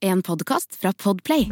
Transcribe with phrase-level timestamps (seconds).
[0.00, 1.48] En podkast fra Podplay.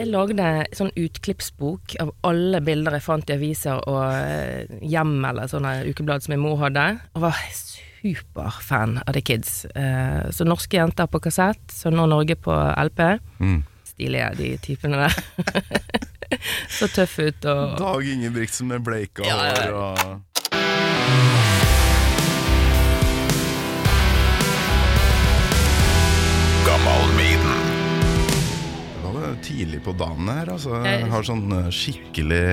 [0.00, 5.48] Jeg lagde sånn utklippsbok av alle bilder jeg fant i aviser og eh, hjem eller
[5.50, 6.84] sånne ukeblad som min mor hadde,
[7.16, 9.64] og var superfan av The Kids.
[9.72, 12.54] Eh, Så norske jenter på kassett, så nå Norge på
[12.86, 13.02] LP.
[13.40, 13.60] Mm.
[13.90, 15.20] Stilige, de typene der.
[16.70, 19.64] Så tøff ut og Dag Ingebrigtsen med bleika Ja, ja, ja.
[19.66, 20.29] hår og
[29.42, 30.80] tidlig på dagen her, altså.
[30.84, 32.44] Jeg har sånn eh, skikkelig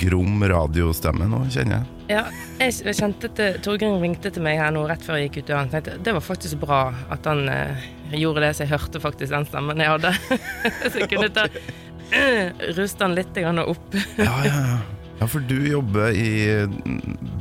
[0.00, 1.92] grom radiostemme nå, kjenner jeg.
[2.06, 2.22] Ja,
[2.60, 5.72] jeg kjente at Torgrim ringte til meg her nå rett før jeg gikk ut døren.
[5.72, 6.80] Tenkte, det var faktisk bra
[7.12, 10.12] at han eh, gjorde det, så jeg hørte faktisk den stemmen jeg hadde.
[10.90, 13.98] så jeg kunne ta eh, ruste han litt grann opp.
[14.20, 14.78] Ja, ja, ja.
[15.20, 16.30] ja, for du jobber i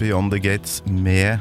[0.02, 1.40] Beyond the Gates med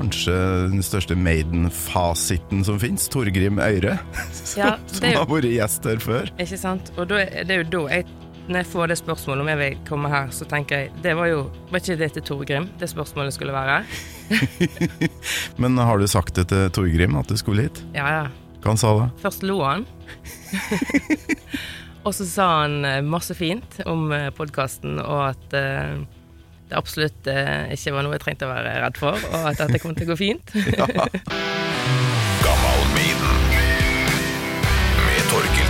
[0.00, 0.34] kanskje
[0.72, 3.98] den største Maiden-fasiten som fins, Torgrim Øyre.
[4.32, 6.30] Som, Ja, som har vært gjest her før.
[6.40, 6.92] Ikke sant?
[6.96, 8.08] Og da, det er jo da jeg
[8.50, 11.28] Når jeg får det spørsmålet om jeg vil komme her, så tenker jeg Det var
[11.30, 13.82] jo Var ikke det til Torgrim det spørsmålet skulle være?
[15.60, 17.82] Men har du sagt det til Torgrim at du skulle hit?
[17.94, 18.24] Ja, ja.
[18.60, 19.10] Hva han sa da?
[19.22, 19.86] Først lo han.
[22.06, 26.02] og så sa han eh, masse fint om podkasten, og at eh,
[26.70, 29.82] det absolutt eh, ikke var noe jeg trengte å være redd for, og at dette
[29.82, 30.46] kom til å gå fint.
[35.10, 35.60] Med Torkil.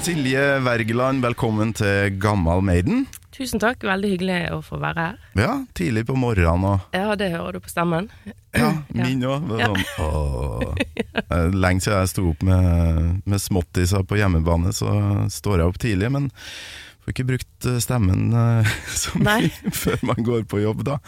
[0.00, 3.02] Silje Wergeland, velkommen til Gammal Maiden.
[3.36, 5.18] Tusen takk, veldig hyggelig å få være her.
[5.36, 8.08] Ja, tidlig på morgenen og Ja, det hører du på stemmen.
[8.56, 9.52] Ja, min òg.
[9.60, 9.84] Sånn.
[11.30, 14.88] Eh, Lenge siden jeg sto opp med, med småttiser på hjemmebane, så
[15.30, 16.08] står jeg opp tidlig.
[16.10, 16.26] Men
[17.10, 19.50] får ikke brukt eh, stemmen eh, så mye
[19.82, 20.98] før man går på jobb, da.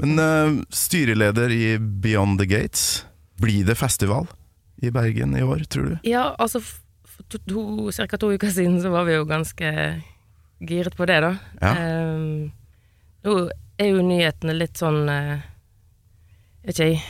[0.00, 3.04] Men uh, styreleder i Beyond the Gates,
[3.40, 4.26] blir det festival
[4.82, 5.96] i Bergen i år, tror du?
[6.08, 9.70] Ja, altså for to, cirka to uker siden så var vi jo ganske
[10.64, 11.34] giret på det, da.
[11.60, 11.74] Ja.
[12.14, 12.52] Um,
[13.24, 13.36] nå
[13.80, 15.42] er jo nyhetene litt sånn uh,
[16.64, 17.00] Vet ikke jeg.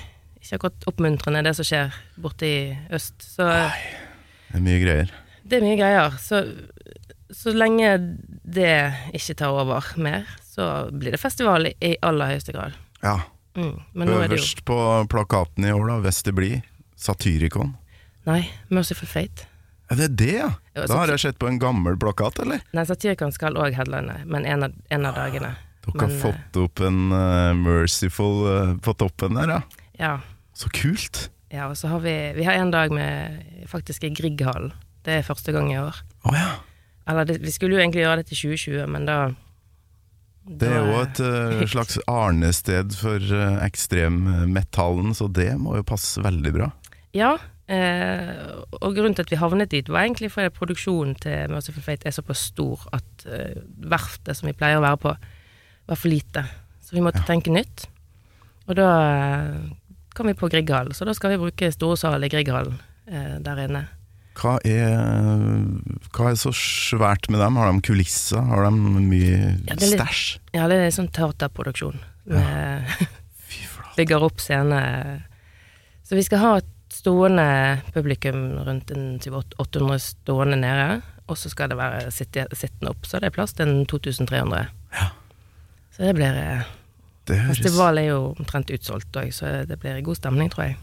[0.43, 2.57] Ikke akkurat oppmuntrende, det som skjer borte i
[2.93, 3.15] øst.
[3.23, 5.13] Så Det er mye greier.
[5.47, 6.17] det er mye greier.
[6.19, 6.41] Så,
[7.35, 7.97] så lenge
[8.45, 8.75] det
[9.17, 12.77] ikke tar over mer, så blir det festival i, aller høyeste grad.
[13.03, 13.19] Ja.
[13.55, 13.79] Mm.
[13.79, 14.77] Er det jo Øverst på
[15.11, 16.63] plakaten i år, da, hvis det blir
[16.99, 17.75] Satyricon.
[18.29, 19.49] Nei, Merciful Fate.
[19.93, 20.49] Er det det, ja?
[20.75, 22.63] Da har jeg sett på en gammel plakat, eller?
[22.75, 25.53] Nei, Satyricon skal òg headline, men en av, en av dagene.
[25.85, 29.61] Dere Men, har fått opp en uh, Merciful uh, på toppen der, ja.
[30.01, 30.15] Ja.
[30.57, 31.29] Så kult!
[31.53, 34.73] Ja, og så har vi Vi har en dag med faktisk i Grieghallen.
[35.05, 36.01] Det er første gang i år.
[36.25, 36.49] Å ja.
[37.09, 39.19] Eller det, vi skulle jo egentlig gjøre det til 2020, men da
[40.45, 46.23] Det er jo et uh, slags arnested for uh, ekstremmetallen, så det må jo passe
[46.25, 46.71] veldig bra.
[47.17, 47.37] Ja.
[47.65, 48.41] Eh,
[48.77, 52.13] og grunnen til at vi havnet dit, var egentlig fordi produksjonen til Merciful Fate er
[52.13, 53.57] såpass stor at eh,
[53.89, 55.15] verftet som vi pleier å være på,
[55.89, 56.45] var for lite.
[56.85, 57.87] Så vi måtte tenke nytt.
[58.69, 59.57] Og da eh,
[60.17, 62.77] kom vi på Grieghallen, så da skal vi bruke store sal i Grieghallen
[63.09, 63.87] eh, der inne.
[64.35, 65.63] Hva er,
[66.17, 67.55] hva er så svært med dem?
[67.61, 68.43] Har de kulisser?
[68.51, 69.37] Har de mye
[69.69, 70.25] Ja, litt- stæsj?
[70.57, 72.01] Ja, det er sånn teaterproduksjon.
[73.55, 73.95] Flate.
[73.97, 74.81] bygger opp scene.
[76.05, 77.45] Så vi skal ha et stående
[77.95, 83.19] publikum rundt en 700-800 stående nede, og så skal det være sitte, sittende opp, så
[83.23, 84.67] det er plass til en 2300.
[84.95, 85.09] Ja.
[85.95, 86.65] Så det blir eh,
[87.31, 90.77] Det Festival er jo omtrent utsolgt òg, så det blir god stemning, tror jeg.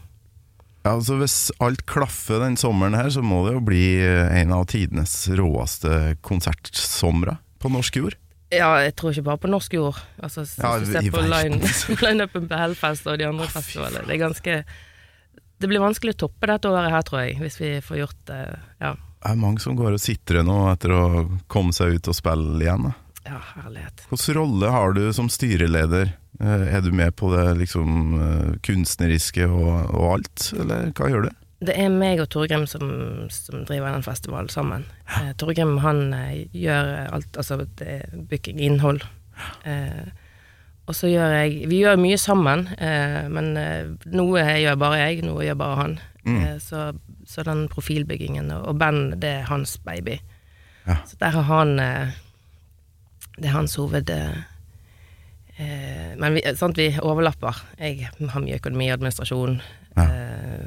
[0.84, 4.52] Ja, altså Hvis alt klaffer den sommeren her, så må det jo bli eh, en
[4.56, 8.16] av tidenes råeste konsertsomre på norsk jord.
[8.52, 9.96] Ja, jeg tror ikke bare på norsk jord.
[10.20, 11.60] Altså, hvis Ja, du ser på verden.
[11.62, 14.56] line- line-upen på Hellfest og de andre ah, festivalene, det er ganske
[15.62, 18.40] Det blir vanskelig å toppe dette året her, tror jeg, hvis vi får gjort det.
[18.82, 18.90] Ja,
[19.22, 21.04] Det er mange som går og sitrer nå etter å
[21.46, 22.88] komme seg ut og spille igjen.
[22.90, 22.92] da.
[23.30, 24.02] ja herlighet.
[24.10, 26.10] Hvilken rolle har du som styreleder?
[26.40, 31.28] Eh, Er du med på det liksom eh, kunstneriske og, og alt, eller hva gjør
[31.28, 31.30] du?
[31.62, 32.88] Det er meg og Torgrim som,
[33.30, 34.86] som driver den festivalen sammen.
[35.06, 37.60] Eh, Torgrim han eh, gjør alt, altså
[38.30, 39.04] booking, innhold.
[39.68, 40.08] Eh,
[40.90, 43.52] og så gjør jeg Vi gjør mye sammen, eh, men
[44.10, 45.94] noe gjør bare jeg, noe gjør bare han.
[46.26, 46.40] Mm.
[46.40, 46.88] Eh, så,
[47.28, 50.18] så den profilbyggingen og, band, det er hans baby.
[50.88, 50.98] Ja.
[51.06, 51.76] Så der har han
[53.36, 54.10] Det er hans hoved...
[55.62, 57.62] Eh, eh, men vi, sant, vi overlapper.
[57.78, 59.60] Jeg har mye økonomi og administrasjon.
[59.96, 60.06] Ja.
[60.06, 60.66] Eh,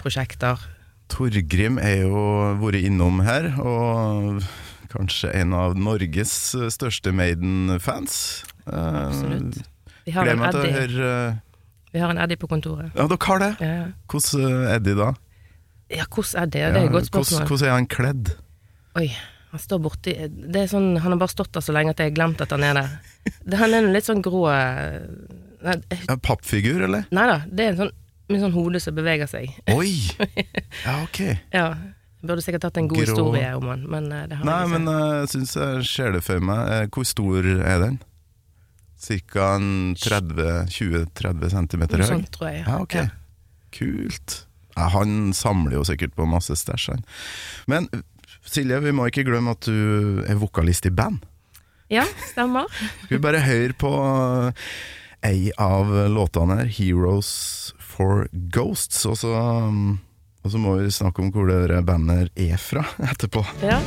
[0.00, 0.62] prosjekter.
[1.10, 2.24] Torgrim er jo
[2.60, 4.44] vært innom her, og
[4.92, 6.34] kanskje en av Norges
[6.74, 8.44] største Maiden-fans.
[8.66, 9.62] Eh, Absolutt.
[10.06, 11.40] Vi har Gleder meg til å høre eh,
[11.90, 12.94] Vi har en Eddie på kontoret.
[12.94, 13.50] Ja, dere har det.
[13.60, 13.90] Ja, ja.
[14.10, 15.10] Hvordan er Eddie da?
[15.90, 16.52] ja hvordan er det?
[16.52, 17.46] Det er et godt hvordan, spørsmål.
[17.48, 18.28] hvordan er han kledd?
[19.00, 19.08] Oi,
[19.50, 22.12] han står borti Det er sånn, Han har bare stått der så lenge at jeg
[22.12, 22.92] har glemt at han er der.
[23.42, 25.00] Det, han er en litt sånn grå eh,
[25.66, 25.74] Nei
[26.08, 27.08] En pappfigur, eller?
[27.10, 27.96] nei da, det er en sånn
[28.30, 29.48] med sånn hode som beveger seg.
[29.74, 29.90] Oi!
[30.86, 31.18] Ja, ok.
[31.50, 31.64] Ja.
[32.22, 33.06] Burde sikkert hatt en god Grå.
[33.08, 34.78] historie om han, men eh, det har Nei, jeg ikke.
[34.78, 36.92] men eh, jeg syns jeg ser det for meg.
[36.94, 37.96] Hvor stor er den?
[39.02, 42.06] Cirka en 30-20-30 cm høy?
[42.06, 42.62] sånt, tror jeg.
[42.68, 42.96] Ja, ok.
[43.74, 44.36] Kult.
[44.76, 47.04] Ja, han samler jo sikkert på masse stæsj, han.
[47.70, 47.88] Men
[48.46, 51.20] Silje, vi må ikke glemme at du er vokalist i band.
[51.90, 52.70] Ja, stemmer.
[53.04, 54.70] Skal vi bare høre på eh,
[55.26, 59.34] ei av låtene her, 'Heroes for Ghosts', og så,
[59.68, 59.98] mm,
[60.44, 63.44] og så må vi snakke om hvor det bandet er fra etterpå.
[63.66, 63.80] Ja.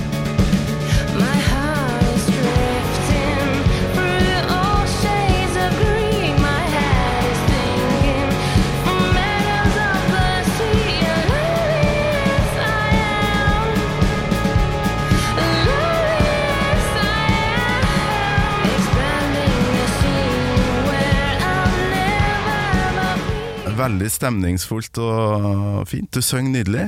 [23.83, 26.07] Veldig stemningsfullt og fint.
[26.15, 26.85] Du synger nydelig.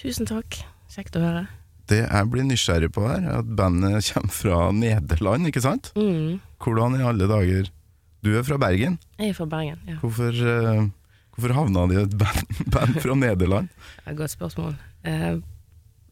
[0.00, 0.62] Tusen takk.
[0.92, 1.42] Kjekt å høre.
[1.90, 5.90] Det jeg blir nysgjerrig på her, er at bandet kommer fra Nederland, ikke sant?
[5.98, 6.38] Mm.
[6.62, 7.68] Hvordan i alle dager
[8.22, 8.96] Du er fra Bergen.
[9.18, 9.80] Jeg er fra Bergen.
[9.90, 9.96] ja.
[10.00, 10.84] Hvorfor, uh,
[11.34, 13.68] hvorfor havna de i et band, band fra Nederland?
[14.06, 14.76] Er godt spørsmål.
[15.04, 15.42] Uh,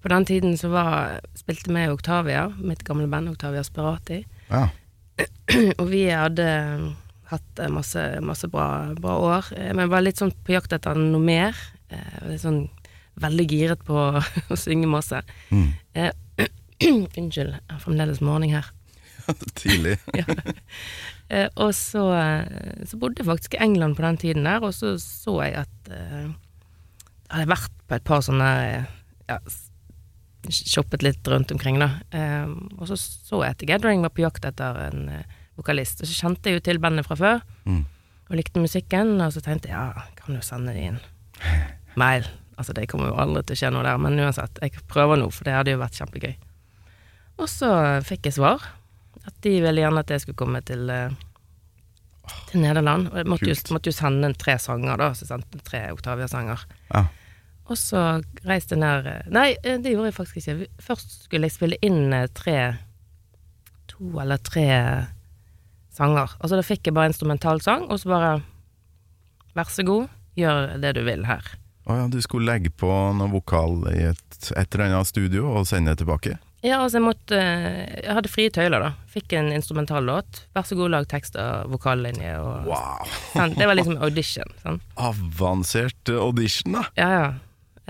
[0.03, 4.25] på den tiden så var, spilte vi Oktavia, Octavia, mitt gamle band Octavia Sperati.
[4.51, 4.67] Ja.
[5.81, 6.49] Og vi hadde
[7.31, 8.67] hatt eh, masse, masse bra,
[8.99, 11.57] bra år, Men jeg var litt sånn på jakt etter noe mer.
[11.91, 12.65] Eh, litt sånn
[13.21, 13.97] veldig giret på
[14.53, 15.23] å synge masse.
[15.51, 15.71] Mm.
[15.95, 16.13] Eh,
[17.21, 18.71] Unnskyld, jeg har fremdeles morgen her.
[19.55, 19.99] Tidlig.
[20.19, 20.25] ja.
[21.31, 24.75] Eh, og så, eh, så bodde jeg faktisk i England på den tiden der, og
[24.75, 26.31] så så jeg at eh,
[27.31, 28.89] Jeg hadde vært på et par sånne eh,
[29.31, 29.37] ja,
[30.51, 32.01] Shoppet litt rundt omkring, da.
[32.17, 32.49] Eh,
[32.81, 36.03] og så så jeg at Gathering var på jakt etter en eh, vokalist.
[36.03, 37.85] Og så kjente jeg jo til bandet fra før, Mm.
[38.31, 41.01] og likte musikken, og så tenkte jeg ja, kan jo sende de inn
[42.01, 42.27] mail.
[42.61, 45.31] Altså, det kommer jo aldri til å skje noe der, men uansett, jeg prøver nå,
[45.33, 46.35] for det hadde jo vært kjempegøy.
[47.41, 47.71] Og så
[48.05, 48.61] fikk jeg svar.
[49.25, 51.11] At de ville gjerne at jeg skulle komme til, eh,
[52.51, 53.09] til Nederland.
[53.11, 55.09] Og jeg måtte jo, måtte jo sende en tre sanger, da.
[55.17, 56.67] Så jeg sendte tre Octavia-sanger.
[56.95, 57.03] Ja.
[57.71, 58.01] Og så
[58.49, 60.69] reiste jeg ned eh, Nei, eh, det gjorde jeg faktisk ikke.
[60.85, 62.59] Først skulle jeg spille inn tre
[63.93, 64.67] To eller tre
[65.95, 66.37] sanger.
[66.41, 68.33] Altså da fikk jeg bare instrumentalsang, og så bare
[69.59, 70.05] Vær så god,
[70.39, 71.43] gjør det du vil her.
[71.91, 72.87] Å ja, du skulle legge på
[73.19, 76.37] noe vokal i et, et eller annet studio og sende det tilbake?
[76.63, 78.91] Ja, altså jeg måtte eh, Jeg hadde frie tøyler, da.
[79.11, 80.43] Fikk en instrumentallåt.
[80.55, 83.09] Vær så god, lag tekst og vokallinje og Wow!
[83.33, 83.57] sånn.
[83.59, 84.53] Det var liksom audition.
[84.63, 84.79] Sånn.
[85.01, 86.85] Avansert audition, da.
[87.01, 87.31] Ja, ja.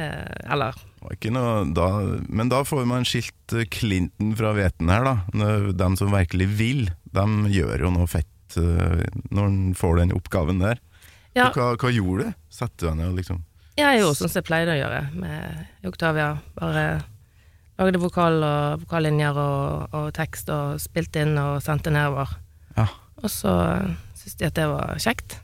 [0.00, 0.78] Eh, eller
[1.12, 1.90] Ikke noe, da,
[2.30, 5.16] men da får man skilt Clinton fra hveten her, da.
[5.74, 10.62] De som virkelig vil, de gjør jo noe fett eh, når en får den oppgaven
[10.62, 10.80] der.
[11.36, 12.38] Ja, Hva, hva gjorde du?
[12.50, 13.44] Satte du deg ned og liksom
[13.80, 16.30] jeg gjorde sånn som jeg pleide å gjøre med Octavia.
[16.58, 16.84] Bare
[17.80, 22.34] lagde vokal og vokallinjer og, og tekst og spilte inn og sendte nedover.
[22.76, 22.88] Ja.
[23.20, 23.54] Og så
[24.18, 25.38] syntes de at det var kjekt.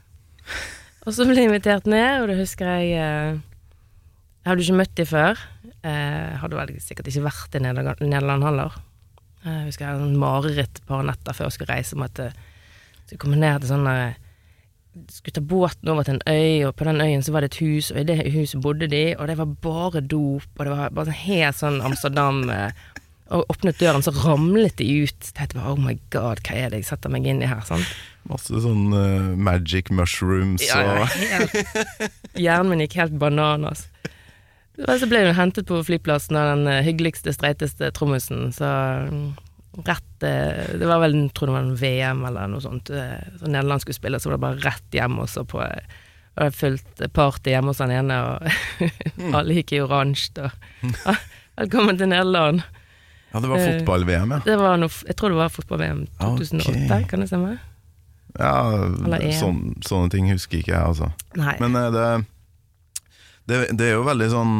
[1.07, 3.37] Og så ble jeg invitert ned, og det husker jeg eh,
[4.43, 5.41] Jeg hadde jo ikke møtt de før.
[5.87, 8.75] Jeg hadde vel sikkert ikke vært i Nederland heller.
[9.45, 12.05] Eh, Jeg husker jeg hadde en mareritt et par netter før jeg skulle reise om
[12.07, 12.33] at jeg
[13.05, 14.17] skulle komme ned til sånn eh,
[15.13, 17.59] skulle ta båten over til en øy, og på den øyen så var det et
[17.61, 20.89] hus, og i det huset bodde de, og det var bare dop, og det var
[20.95, 22.71] bare sånn helt sånn Amsterdam eh,
[23.29, 25.25] Og åpnet døren, så ramlet de ut.
[25.35, 27.59] Tenkte bare oh my god, hva er det jeg setter meg inn i her?
[27.67, 27.83] Sånn.
[28.31, 32.05] Masse sånn uh, magic mushrooms Ja, ja, og.
[32.39, 33.83] Hjernen min gikk helt bananas.
[34.07, 34.15] Og
[34.85, 38.69] så ble hun hentet på flyplassen av den eh, hyggeligste, streiteste trommisen, så
[39.09, 39.27] mm,
[39.87, 43.23] rett eh, Det var vel, jeg tror det var en VM eller noe sånt, eh,
[43.39, 45.61] så Nederland skulle spille, så var det bare rett hjem, og så på
[46.37, 48.83] var det fullt party hjemme hos han ene, og
[49.39, 51.23] alle gikk i oransje, og ah,
[51.57, 52.59] Velkommen til Nederland.
[53.31, 54.37] Ja, det var fotball-VM, ja.
[54.45, 57.07] Det var noe, jeg tror det var fotball-VM 2008, okay.
[57.09, 57.57] kan det stemme?
[58.37, 58.53] ja
[59.09, 61.09] sån, sånn, sånne ting husker ikke jeg, altså.
[61.39, 61.55] Nei.
[61.63, 62.05] Men det,
[63.47, 64.55] det, det er jo veldig sånn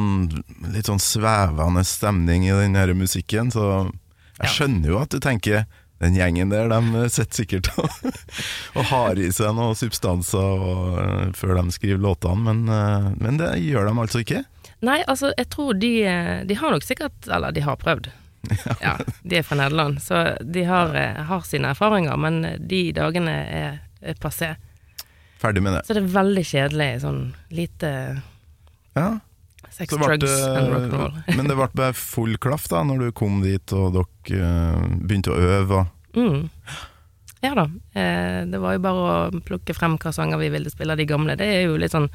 [0.74, 3.90] Litt sånn svevende stemning i den her musikken, så
[4.38, 5.66] jeg skjønner jo at du tenker
[5.98, 7.90] den gjengen der, de sitter sikkert og,
[8.78, 13.40] og har i seg noen substanser og, eh, før de skriver låtene, men, eh, men
[13.42, 14.44] det gjør de altså ikke.
[14.86, 18.12] Nei, altså, jeg tror de eh, De har nok sikkert Eller de har prøvd.
[18.84, 18.94] Ja,
[19.26, 20.94] de er fra Nederland, så de har,
[21.32, 24.54] har sine erfaringer, men de dagene er, er passé.
[25.42, 25.82] Ferdig med det.
[25.88, 27.22] Så det er veldig kjedelig, sånn
[27.58, 27.92] lite
[28.98, 31.14] Ja, sex, så ble drugs and rock'n'roll.
[31.38, 35.38] men det ble full klaff da når du kom dit og dere eh, begynte å
[35.38, 35.84] øve.
[35.84, 36.50] og- Mm.
[37.44, 37.68] Ja da.
[37.94, 41.06] Eh, det var jo bare å plukke frem hva sanger vi ville spille av de
[41.06, 41.36] gamle.
[41.38, 42.10] Det er jo litt sånn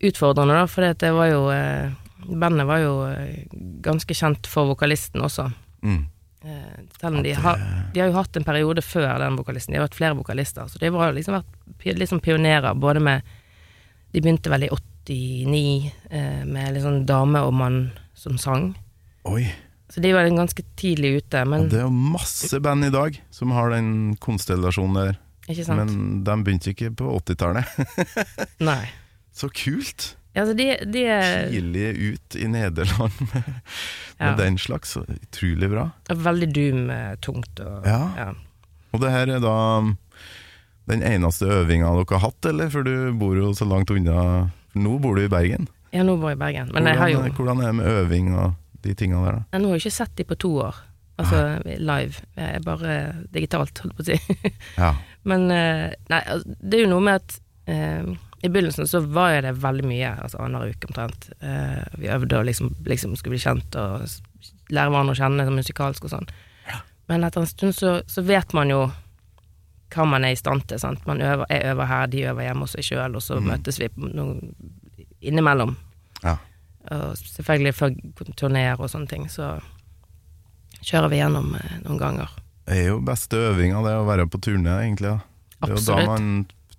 [0.00, 1.90] utfordrende, da, for det var jo eh,
[2.26, 3.44] Bandet var jo eh,
[3.84, 5.48] ganske kjent for vokalisten også.
[5.84, 6.06] Mm.
[6.46, 7.60] Eh, selv om de har,
[7.92, 9.72] de har jo hatt en periode før den vokalisten.
[9.74, 13.22] De har vært flere vokalister, så de har liksom vært liksom pionerer, både med
[14.14, 14.68] De begynte vel i
[15.06, 17.78] 89 eh, med sånn dame og mann
[18.14, 18.72] som sang.
[19.26, 19.46] Oi,
[19.90, 23.52] Så de var ganske tidlig ute, men det er jo masse band i dag som
[23.54, 25.18] har den konstellasjonen der.
[25.70, 27.66] Men de begynte ikke på 80-tallet.
[28.68, 28.88] Nei.
[29.36, 30.16] Så kult!
[30.34, 33.46] Ja, altså de, de er Tidlig ut i Nederland med,
[34.18, 34.30] Ja.
[34.32, 34.96] med den slags.
[34.96, 35.90] Utrolig bra.
[36.08, 37.60] veldig doom-tungt.
[37.62, 38.00] Og, Ja.
[38.16, 38.28] ja.
[38.92, 39.54] Og det her er da
[40.88, 42.68] den eneste øvinga dere har hatt, eller?
[42.72, 45.68] For du bor jo så langt unna nå bor du i Bergen.
[45.94, 46.70] Ja, nå bor jeg i Bergen.
[46.74, 48.54] Men har jo hvordan, hvordan er det med øving og
[48.84, 49.46] de tingene der, da?
[49.56, 50.82] jeg Nå har jeg ikke sett de på to år.
[51.16, 52.20] Altså live.
[52.36, 52.94] Jeg er bare
[53.32, 54.18] digitalt, holdt på å si.
[54.84, 54.92] Ja.
[55.26, 56.20] Men eh, nei,
[56.60, 57.38] det er jo noe med at
[57.72, 58.10] eh,
[58.44, 61.30] i begynnelsen så var jeg det veldig mye, altså annenhver uke omtrent.
[61.40, 64.04] Eh, vi øvde og liksom, liksom skulle bli kjent og
[64.70, 66.30] lære hverandre å kjenne sånn musikalsk og sånn.
[67.06, 68.80] Men etter en stund så, så vet man jo
[69.92, 70.80] hva man er i stand til.
[70.82, 71.04] Sant?
[71.06, 73.90] Man øver, jeg øver her, de øver hjemme hos seg sjøl, og så møtes vi
[73.96, 74.36] noe
[75.20, 75.76] innimellom.
[76.22, 76.36] Ja.
[76.94, 77.94] Og selvfølgelig før
[78.38, 79.56] turneer og sånne ting, så
[80.86, 82.36] kjører vi gjennom eh, noen ganger.
[82.66, 85.14] Det er jo beste øvinga, det å være på turné, egentlig.
[85.14, 85.66] Da.
[85.66, 86.30] Det er jo da man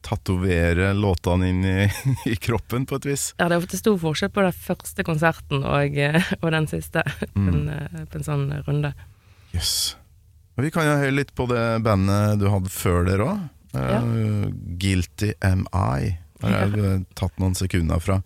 [0.07, 1.75] tatoverer låtene inn i,
[2.33, 3.29] i kroppen, på et vis.
[3.37, 7.03] Ja, det er ofte stor forskjell på den første konserten og, eh, og den siste
[7.07, 8.93] på, en, eh, på en sånn runde.
[9.55, 9.95] Jøss.
[9.95, 10.06] Og
[10.57, 13.43] Vi kan jo høre litt på det bandet du hadde før der òg.
[13.77, 13.99] Ja.
[14.81, 16.15] Guilty Am I.
[16.41, 18.19] Der har jeg eh, tatt noen sekunder fra.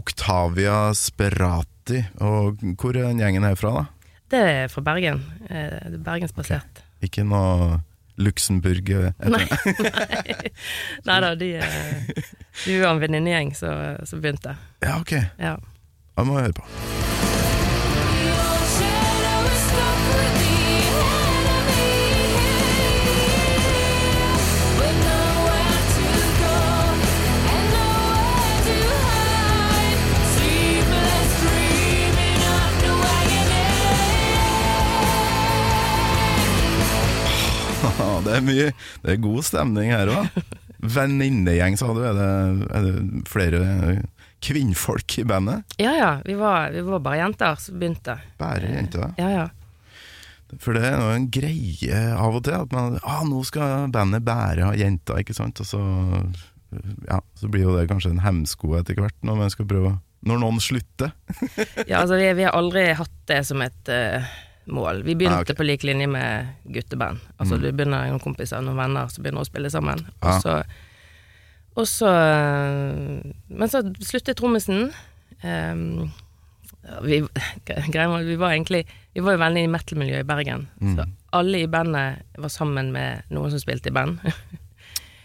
[0.00, 2.02] Octavia Sperati.
[2.24, 3.84] Og hvor er den gjengen herfra, da?
[4.32, 5.20] Det er fra Bergen.
[5.48, 6.82] Eh, Det er bergensbasert.
[7.04, 7.78] Ikke noe
[8.18, 8.88] Luxembourg?
[8.90, 10.50] eh, etter- Nei.
[11.08, 12.24] Nei da, de, eh,
[12.64, 14.56] de var en venninnegjeng som begynte.
[14.84, 15.16] Ja, ok.
[15.38, 15.56] Ja.
[16.16, 17.17] Da må jeg høre på.
[38.02, 38.70] Ja, det er mye
[39.02, 40.40] Det er god stemning her òg.
[40.98, 42.04] Venninnegjeng, sa du.
[42.06, 42.30] Er det,
[42.70, 43.62] er det flere
[44.44, 45.64] kvinnfolk i bandet?
[45.82, 48.14] ja ja, vi var, vi var bare jenter som begynte.
[48.38, 49.10] Bare jenter?
[49.18, 49.46] Ja ja.
[50.62, 54.24] For det er jo en greie av og til at man ah, nå skal bandet
[54.24, 55.60] bære av jenter, ikke sant?
[55.60, 55.80] Og så,
[57.10, 59.96] ja, så blir jo det kanskje en hemsko etter hvert når man skal prøve
[60.28, 61.12] Når noen slutter.
[61.90, 64.24] ja altså, vi, vi har aldri hatt det som et eh,
[64.68, 65.02] mål.
[65.06, 65.56] Vi begynte Ah, okay.
[65.58, 67.18] på lik linje med gutteband.
[67.38, 70.04] Altså du begynner noen kompiser, noen venner som begynner å spille sammen.
[70.20, 70.36] Ah.
[70.36, 70.56] Og så,
[71.78, 74.90] og så eh, Men så sluttet trommisen.
[75.44, 76.10] Um,
[77.04, 78.80] vi, vi var egentlig
[79.14, 80.66] Vi var jo veldig i metal-miljøet i Bergen.
[80.96, 81.04] Så
[81.36, 84.18] alle i bandet var sammen med noen som spilte i band.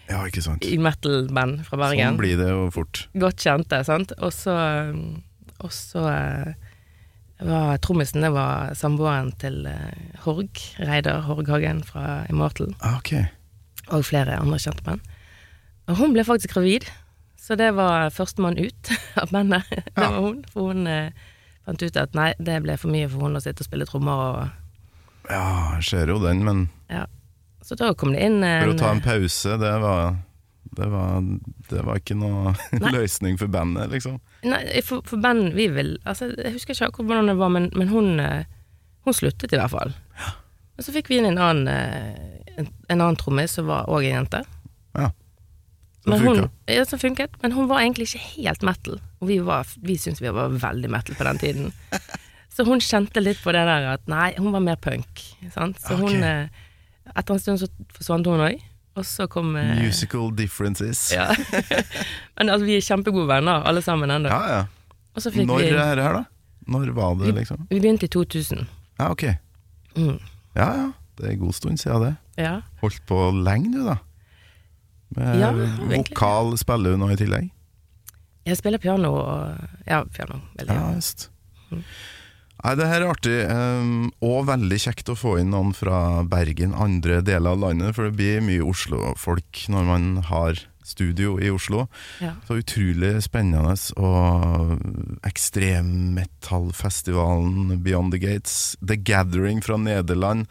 [0.04, 0.60] Ja, ikke sant.
[0.68, 2.10] I metal-band fra Bergen.
[2.10, 3.06] Sånn blir det jo fort.
[3.16, 4.12] Godt kjente, sant.
[4.20, 4.52] Og så
[5.64, 6.50] Og så eh,
[7.48, 13.24] var trommisen Det var samboeren til eh, Horg, Reidar Horghagen fra Immortal, Okay.
[13.88, 15.00] og flere andre kjente menn.
[15.88, 16.86] Og hun ble faktisk gravid,
[17.36, 19.64] så det var førstemann ut av bandet.
[19.68, 20.44] Det var hun.
[20.52, 21.10] For hun eh,
[21.66, 24.24] fant ut at nei, det ble for mye for hun å sitte og spille trommer
[24.28, 27.06] og Ja, jeg ser jo den, men Ja.
[27.64, 30.16] Så da kom det inn for å ta en pause, det var
[30.74, 31.20] det var,
[31.70, 32.54] det var ikke noe
[32.96, 34.18] løsning for bandet, liksom.
[34.46, 37.70] Nei, for, for band vi vil Altså, jeg husker ikke akkurat hvordan det var, men,
[37.78, 38.48] men hun, eh,
[39.06, 39.94] hun sluttet i hvert fall.
[40.18, 40.34] Ja.
[40.74, 44.08] Og så fikk vi inn en annen, eh, en, en annen trommis som var òg
[44.08, 44.42] en jente.
[44.98, 45.12] Ja.
[46.04, 46.48] Som funka.
[46.68, 48.98] ja, som funket, men hun var egentlig ikke helt metal.
[49.22, 51.72] Og vi, var, vi syntes vi var veldig metal på den tiden.
[52.54, 55.22] Så hun kjente litt på det der at nei, hun var mer punk.
[55.54, 55.80] Sant?
[55.82, 56.04] Så okay.
[56.04, 56.62] hun eh,
[57.14, 58.62] Etter en stund så forsvant hun òg,
[58.94, 61.08] og så kom eh, Musical differences.
[61.12, 61.28] Ja.
[62.38, 64.30] men altså, vi er kjempegode venner, alle sammen ennå.
[64.30, 64.58] ja.
[64.58, 64.64] ja.
[65.14, 66.24] Når vi er det her, da?
[66.66, 67.66] Når var det, liksom?
[67.70, 68.64] Vi begynte i 2000.
[68.98, 69.22] Ja, ok.
[69.94, 70.18] Mm.
[70.56, 70.86] Ja ja,
[71.18, 72.14] det er en god stund siden det.
[72.42, 72.54] Ja.
[72.80, 73.96] Holdt på lenge, du, da.
[75.14, 75.52] Med Ja,
[75.86, 77.50] vokal spiller du nå i tillegg?
[78.44, 79.54] Jeg spiller piano og
[79.86, 80.40] Ja, piano.
[80.58, 80.74] Veldig.
[80.74, 81.30] Ja, just.
[82.64, 86.72] Nei, det her er artig, um, og veldig kjekt å få inn noen fra Bergen,
[86.72, 91.86] andre deler av landet, for det blir mye Oslo-folk når man har studio i Oslo.
[92.24, 92.32] Ja.
[92.48, 94.78] Så utrolig spennende, og
[95.28, 100.46] ekstremmetallfestivalen Beyond the Gates, The Gathering fra Nederland,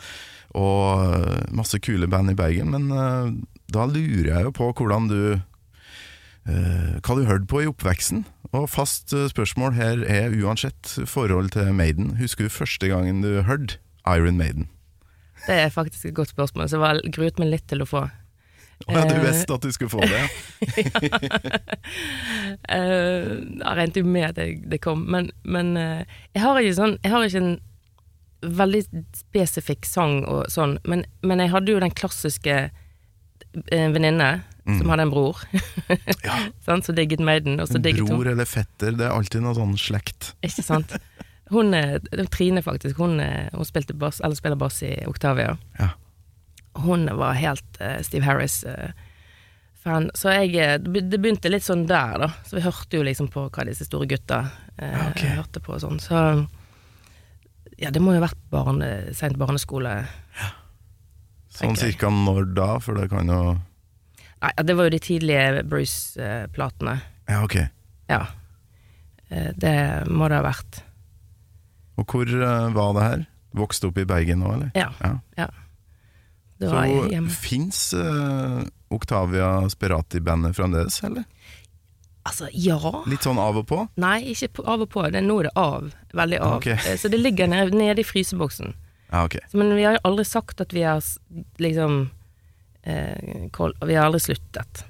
[0.54, 1.02] og
[1.50, 2.70] masse kule band i Bergen.
[2.78, 3.34] Men uh,
[3.74, 5.42] da lurer jeg jo på hvordan du
[6.46, 8.26] hva du hørte på i oppveksten.
[8.54, 12.18] Og fast eh, spørsmål her er uansett forhold til Maiden.
[12.20, 14.68] Husker du første gangen du hørte Iron Maiden?
[15.48, 18.06] Det er faktisk et godt spørsmål, så jeg gruet meg litt til å få.
[18.84, 19.24] Å ja, du Eh.
[19.24, 20.22] visste at du skulle få det?
[20.78, 21.20] ja.
[22.74, 24.40] jeg regnet jo med at
[24.72, 27.54] det, kom, men, men eh, jeg har ikke sånn Jeg har ikke en
[28.44, 28.82] veldig
[29.16, 32.58] spesifikk sang og sånn, men, men jeg hadde jo den klassiske
[33.72, 34.32] eh, venninne
[34.64, 35.40] som hadde en bror,
[36.28, 36.38] Ja.
[36.66, 39.56] sånn, så digget Maiden, og så digget hun Bror eller fetter, det er alltid noe
[39.58, 40.32] sånn slekt.
[40.46, 40.94] Ikke sant?
[41.52, 41.98] Hun, eh,
[42.32, 45.58] Trine faktisk, hun, eh, hun spilte bass, eller spiller bass i Octavia.
[45.80, 45.90] Ja.
[46.80, 50.08] Hun var helt uh, Steve Harris-fan.
[50.18, 52.32] så jeg, eh, det begynte litt sånn der, da.
[52.48, 55.24] Så vi hørte jo liksom på hva disse store gutta uh, Ja, ok.
[55.44, 56.00] hørte på og sånn.
[56.02, 56.24] Så
[57.78, 60.00] ja, det må jo ha vært barne, sent barneskole.
[61.54, 63.42] Sånn cirka når da, for det kan jo
[64.44, 66.98] Nei, det var jo de tidlige Bruce-platene.
[67.30, 67.54] Ja, ok.
[68.12, 68.26] Ja.
[69.30, 69.76] Eh, Det
[70.12, 70.82] må det ha vært.
[71.96, 73.24] Og hvor eh, var det her?
[73.56, 74.72] Vokste opp i Bergen nå, eller?
[74.76, 74.90] Ja.
[75.00, 75.14] Ja.
[75.38, 75.48] ja.
[76.60, 77.30] Det var Så hjemme.
[77.30, 81.24] fins uh, Octavia Sperati-bandet fremdeles, eller?
[82.24, 82.80] Altså, ja.
[83.08, 83.82] Litt sånn av og på?
[84.00, 85.04] Nei, ikke av og på.
[85.12, 85.90] Det er nå det er av.
[86.16, 86.58] Veldig av.
[86.60, 86.68] Ok.
[86.76, 88.74] Eh, Så det ligger nede, nede i fryseboksen.
[89.14, 89.42] Ja, okay.
[89.52, 91.04] Så, Men vi har aldri sagt at vi har
[91.62, 92.10] liksom
[92.82, 93.50] eh,
[93.86, 94.86] Vi har aldri sluttet.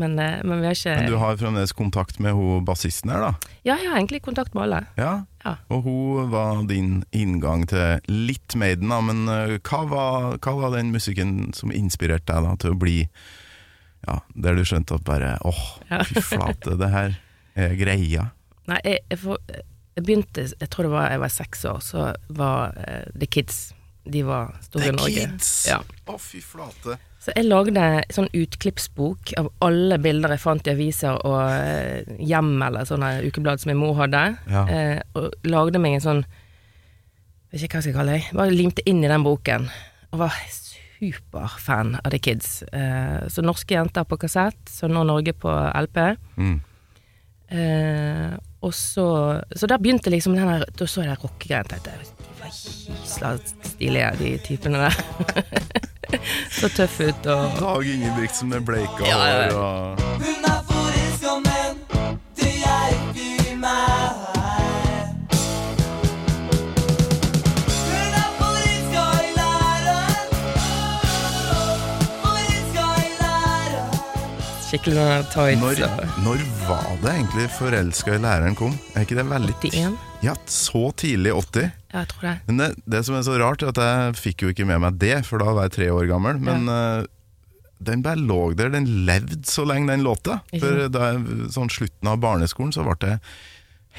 [0.00, 3.20] Men, eh, men vi har ikke Men du har fremdeles kontakt med hun bassisten her,
[3.20, 3.50] da?
[3.62, 4.80] Ja, jeg har egentlig kontakt med alle.
[4.96, 5.12] Ja.
[5.44, 5.54] Ja.
[5.68, 9.00] Og hun var din inngang til litt Maiden, da.
[9.04, 12.98] Men uh, hva, var, hva var den musikken som inspirerte deg da til å bli
[14.08, 16.00] Ja, der du skjønte at bare åh, Ja.
[16.08, 17.18] fy flate, det her
[17.60, 18.30] er greia.
[18.70, 19.40] Nei, jeg, jeg, får,
[20.00, 23.60] jeg begynte Jeg tror det var jeg var seks år, så var uh, The Kids
[24.10, 25.28] De var store i The Norge.
[25.28, 25.52] Kids!
[25.68, 25.80] Ja.
[26.08, 26.96] Å, fy flate.
[27.20, 27.82] Så jeg lagde
[28.16, 33.60] sånn utklippsbok av alle bilder jeg fant i aviser og eh, hjem eller sånne ukeblad
[33.60, 34.22] som min mor hadde.
[34.48, 34.62] Ja.
[34.64, 36.24] uh, og lagde meg en sånn
[37.50, 38.34] Vet ikke hva jeg skal kalle det.
[38.38, 39.64] Bare limte inn i den boken.
[40.14, 42.60] Og var superfan av The Kids.
[43.34, 45.98] Så norske jenter på kassett, så nå Norge på LP.
[46.38, 46.60] Mm.
[48.62, 49.04] Og så
[49.56, 51.64] Så da begynte liksom den her Da så jeg den rockegreien.
[51.70, 53.30] tenkte jeg, De var gysla
[53.64, 54.94] stilige, de typene der.
[56.60, 59.52] så tøff ut og Dag Ingebrigtsen med bleika Ja, ja, ja.
[59.52, 60.59] hår og
[74.70, 75.60] skikkelig sånn tights.
[75.60, 75.80] når,
[76.24, 78.74] når var det egentlig 'Forelska i læreren' kom?
[78.94, 79.96] Er ikke det veldig 81?
[80.22, 81.70] Ja, så tidlig 80?
[81.90, 82.34] Ja, jeg tror det.
[82.46, 84.98] Men det, det som er så rart, er at jeg fikk jo ikke med meg
[85.02, 86.38] det, for da var jeg tre år gammel.
[86.38, 87.06] Men eh,
[87.82, 88.70] den bare lå der.
[88.70, 90.42] Den levde så lenge, den låta.
[90.52, 93.22] For da jeg, sånn slutten av barneskolen, så ble jeg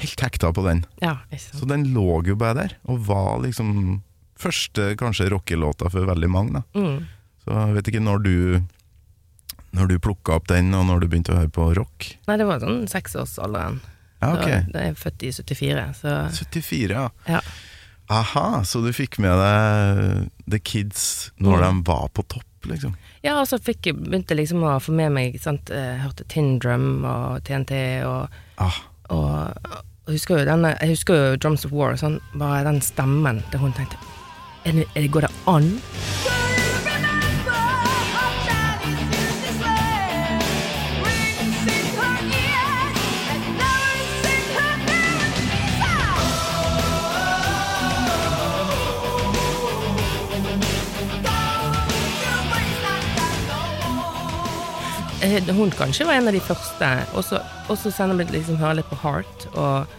[0.05, 0.85] helt hekta på den.
[1.01, 1.17] Ja.
[1.35, 4.01] Så den lå jo bare der, og var liksom
[4.41, 6.61] første kanskje rockelåta for veldig mange.
[6.61, 7.01] da Mm.
[7.41, 8.35] Så jeg vet ikke når du
[9.73, 12.09] Når du plukka opp den, og når du begynte å høre på rock.
[12.27, 13.77] Nei, det var sånn seksårsalderen.
[14.21, 14.63] Ja, okay.
[14.69, 17.05] Da Jeg er født i 74, så 74, ja.
[17.27, 17.39] ja.
[18.11, 21.63] Aha, så du fikk med deg The Kids når Mm.
[21.83, 22.97] de var på topp, liksom?
[23.23, 26.59] Ja, og så fikk jeg begynte liksom å få med meg sant, eh, Hørte Tin
[26.59, 29.55] Drum og TNT og, Ah, og,
[30.05, 33.71] og husker denne, Jeg husker jo Drums of War, sånn, bare den stemmen der hun
[33.73, 33.97] tenkte
[35.09, 35.71] Går det an?
[55.21, 56.87] Hun kanskje var en av de første.
[57.13, 59.91] Og så sender vi liksom høre litt på Heart og,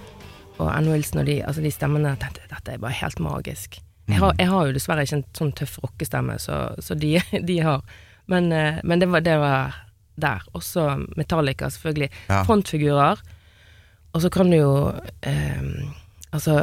[0.58, 2.16] og Ann Wilson og de, altså de stemmene.
[2.20, 3.78] Tenkte dette er bare helt magisk.
[4.10, 7.14] Jeg har, jeg har jo dessverre ikke en sånn tøff rockestemme, så, så de,
[7.48, 7.84] de har.
[8.30, 9.76] Men, eh, men det, var, det var
[10.20, 10.42] der.
[10.58, 12.10] Også Metallica, selvfølgelig.
[12.28, 12.42] Ja.
[12.48, 13.22] Frontfigurer.
[14.12, 14.72] Og så kan du jo
[15.24, 15.62] eh,
[16.32, 16.58] Altså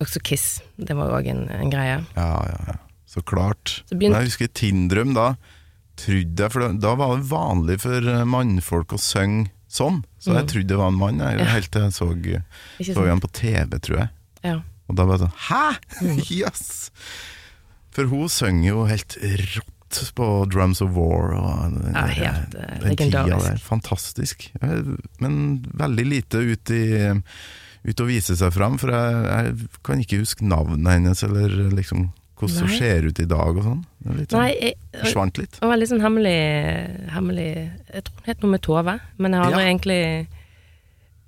[0.00, 0.46] også Kiss.
[0.76, 1.98] Det var òg en, en greie.
[2.16, 2.78] ja, ja, ja.
[3.06, 3.82] Så klart.
[3.88, 5.28] Så begynte- jeg husker Tindrum da.
[5.96, 10.02] Trodde jeg, for da, var det vanlig for eh, mannfolk å synge sånn.
[10.22, 11.46] Så jeg trodde det var en mann, jeg, Mm.
[11.52, 14.10] Helt til jeg så, Ikke så han på TV, tror jeg.
[14.46, 14.58] Ja.
[14.86, 15.64] Og da var det sånn Hæ?!
[16.02, 16.28] Jøss!
[16.36, 16.90] Yes!
[17.96, 19.16] For hun synger jo helt
[19.56, 23.60] rått på Drums of War og den, Ja, helt, den, den tida der.
[23.64, 24.50] Fantastisk.
[24.60, 24.90] Eh,
[25.22, 26.82] Men veldig lite ut i
[27.86, 32.08] ut å vise seg fram, for jeg, jeg kan ikke huske navnet hennes, eller liksom
[32.36, 33.82] hvordan det ser ut i dag og sånn.
[34.16, 35.56] Litt sånn, Nei, jeg, Forsvant litt.
[35.60, 36.34] det var litt sånn hemmelig,
[37.14, 37.46] hemmelig
[37.94, 39.70] Jeg tror hun het noe med Tove, men jeg har aldri Ja.
[39.70, 40.02] egentlig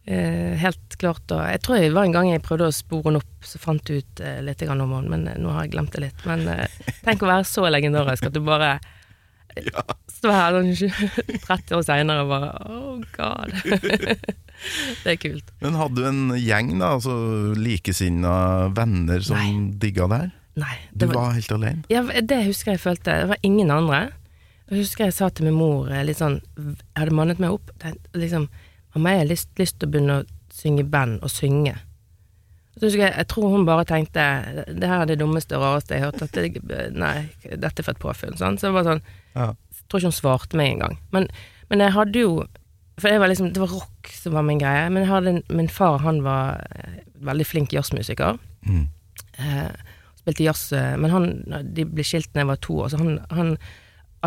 [0.08, 3.22] uh, helt klart å Jeg tror det var en gang jeg prøvde å spore henne
[3.24, 5.96] opp, så fant jeg ut uh, litt om henne, men uh, nå har jeg glemt
[5.96, 6.28] det litt.
[6.28, 6.46] Men
[7.06, 8.76] tenk å være så legendarisk at du bare
[10.18, 13.54] står her sånn 30 år seinere og bare Oh God.
[15.04, 15.52] det er kult.
[15.62, 17.14] Men hadde du en gjeng, da, altså
[17.58, 18.34] likesinna
[18.76, 19.78] venner som Nei.
[19.82, 20.34] digga det her?
[20.58, 20.74] Nei.
[20.92, 21.84] Du var, var helt alene?
[21.92, 23.14] ja, det husker jeg følte.
[23.22, 24.00] Det var ingen andre.
[24.68, 27.70] Jeg husker jeg sa til min mor eh, litt sånn Jeg hadde mannet meg opp.
[28.16, 28.48] Liksom,
[28.94, 30.26] Mamma, jeg har lyst, lyst til å begynne å
[30.58, 31.74] synge i band og synge.
[32.78, 34.22] Så husker jeg, jeg tror hun bare tenkte
[34.70, 36.20] Det her er det dummeste og rareste jeg har hørt.
[36.34, 37.14] Dette, nei,
[37.58, 38.36] dette er for et påfunn.
[38.38, 38.58] Sånn.
[38.60, 39.02] Så det var sånn
[39.34, 39.48] Ja.
[39.78, 40.98] Jeg tror ikke hun svarte meg engang.
[41.14, 41.28] Men,
[41.70, 42.32] men jeg hadde jo
[43.00, 44.88] For var liksom, det var rock som var min greie.
[44.90, 48.38] Men en- min far han var eh, veldig flink jazzmusiker.
[48.66, 48.88] Mm.
[49.38, 49.70] Eh,
[50.28, 51.28] spilte jazz, eh, men han,
[51.74, 53.54] de ble skilt da jeg var to år, så han, han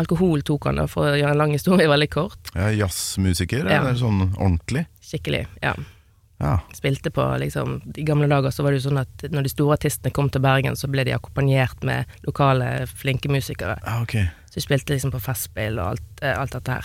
[0.00, 2.50] Alkohol tok han, da, for å gjøre en lang historie veldig kort.
[2.56, 3.80] Ja, Jazzmusiker, Ja.
[3.82, 4.86] eller sånn ordentlig?
[5.04, 5.74] Skikkelig, ja.
[6.42, 6.56] Ja.
[6.74, 9.76] Spilte på liksom I gamle dager så var det jo sånn at når de store
[9.76, 13.76] artistene kom til Bergen, så ble de akkompagnert med lokale flinke musikere.
[13.84, 14.16] ja, ok.
[14.50, 16.82] Så de spilte liksom på Festspill og alt, eh, alt dette her.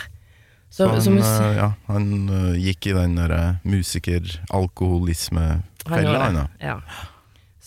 [0.69, 2.27] Så, Så han, så mus- eh, ja, han
[2.59, 6.47] gikk i den derre musiker-alkoholisme-fella, han.
[6.61, 6.79] Ja.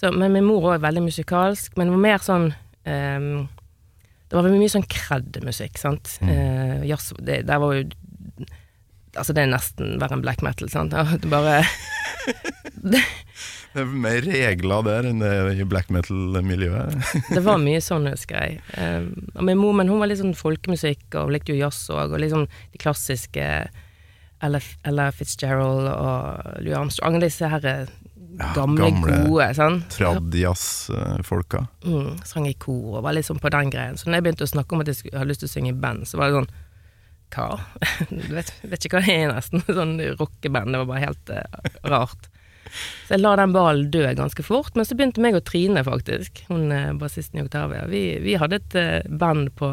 [0.01, 2.47] Så, men min mor var veldig musikalsk, men det var mer sånn
[2.89, 3.49] um,
[4.31, 6.15] Det var mye sånn kred-musikk, sant.
[6.25, 6.31] Mm.
[6.31, 7.89] Uh, jazz, det, der var jo
[9.11, 10.95] Altså, det er nesten verre enn black metal, sant.
[11.21, 11.61] Det bare
[13.71, 16.97] Det er mer regler der enn det i black metal-miljøet.
[17.37, 18.63] Det var mye sånn, husker jeg.
[18.75, 21.85] Um, og min mor, men hun var litt sånn folkemusikk, og hun likte jo jazz
[21.93, 23.47] òg, og liksom de klassiske
[24.41, 27.93] Ella, Ella Fitzgerald og Louis Armstrong, disse her eh,
[28.57, 29.79] gamle, gamle gode, sånn.
[29.93, 31.65] Trad-jazz-folka.
[31.85, 34.01] Mm, sang i kor og var litt sånn på den greien.
[34.01, 35.79] Så når jeg begynte å snakke om at jeg hadde lyst til å synge i
[35.85, 36.53] band, så var det sånn
[37.31, 37.49] Hva?
[38.37, 39.63] Vet, vet ikke hva det er, nesten.
[39.81, 40.75] Sånn rockeband.
[40.75, 42.31] Det var bare helt uh, rart.
[43.07, 44.75] Så jeg la den ballen dø ganske fort.
[44.75, 48.61] Men så begynte meg og Trine, faktisk, hun eh, bassisten i Octavia, vi, vi hadde
[48.61, 49.71] et eh, band på,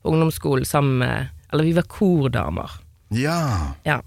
[0.00, 2.70] på ungdomsskolen sammen med Eller vi var kordamer.
[3.10, 3.74] Ja!
[3.82, 4.00] Ja.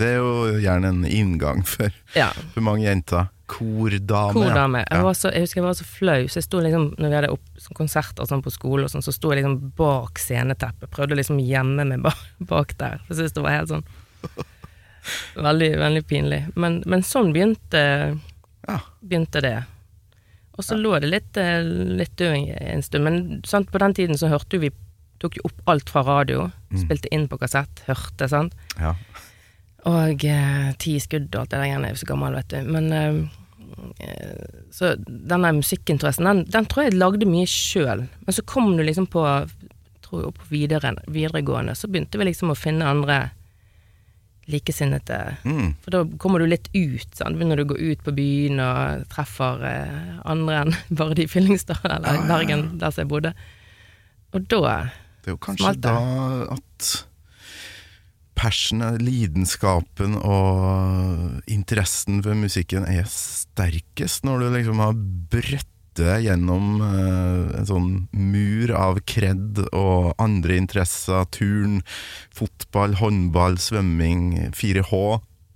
[0.00, 2.30] Det er jo gjerne en inngang for, ja.
[2.54, 3.28] for mange jenter.
[3.50, 4.32] Kordame.
[4.36, 4.82] Kordame.
[4.86, 7.16] Jeg, var så, jeg husker jeg var så flau, så jeg sto liksom Når vi
[7.18, 10.90] hadde opp, sånn konserter sånn på skole, og sånn, så sto jeg liksom bak sceneteppet.
[10.94, 13.02] Prøvde liksom å gjemme meg bak, bak der.
[13.08, 13.84] Jeg syntes det var helt sånn
[15.48, 16.40] Veldig, veldig pinlig.
[16.60, 17.82] Men, men sånn begynte,
[18.68, 18.78] Ja.
[19.00, 19.56] begynte det.
[20.58, 23.04] Og så lå det litt, eh, litt død en stund.
[23.06, 24.70] Men sant, på den tiden så hørte vi
[25.20, 26.46] Tok jo opp alt fra radio.
[26.72, 27.82] Spilte inn på kassett.
[27.84, 28.54] Hørte, sant.
[28.80, 28.94] ja.
[29.88, 31.88] Og eh, ti skudd og alt det der greiene.
[31.88, 32.70] Jeg er jo så gammel, vet du.
[32.72, 33.18] Men eh,
[33.98, 38.06] eh, Så denne musikkinteressen, den, den tror jeg jeg lagde mye sjøl.
[38.26, 39.24] Men så kom du liksom på
[40.04, 43.20] tror jeg, på videre, videregående, så begynte vi liksom å finne andre
[44.50, 45.74] likesinnede Mm.
[45.82, 47.36] For da kommer du litt ut, sant.
[47.38, 51.30] Begynner du å gå ut på byen og treffer eh, andre enn bare de i
[51.30, 52.28] Fyllingsdal eller Ja, ja, ja.
[52.32, 53.34] Bergen, der som jeg bodde.
[54.34, 54.90] Og da
[55.22, 55.94] Det er jo kanskje Smalt da
[56.56, 56.90] at
[58.40, 64.96] passionet, lidenskapen og interessen for musikken er sterkest, når du liksom har
[65.32, 65.66] brøtt
[66.00, 71.80] deg gjennom eh, en sånn mur av kred og andre interesser, turn,
[72.36, 75.02] fotball, håndball, svømming, 4H,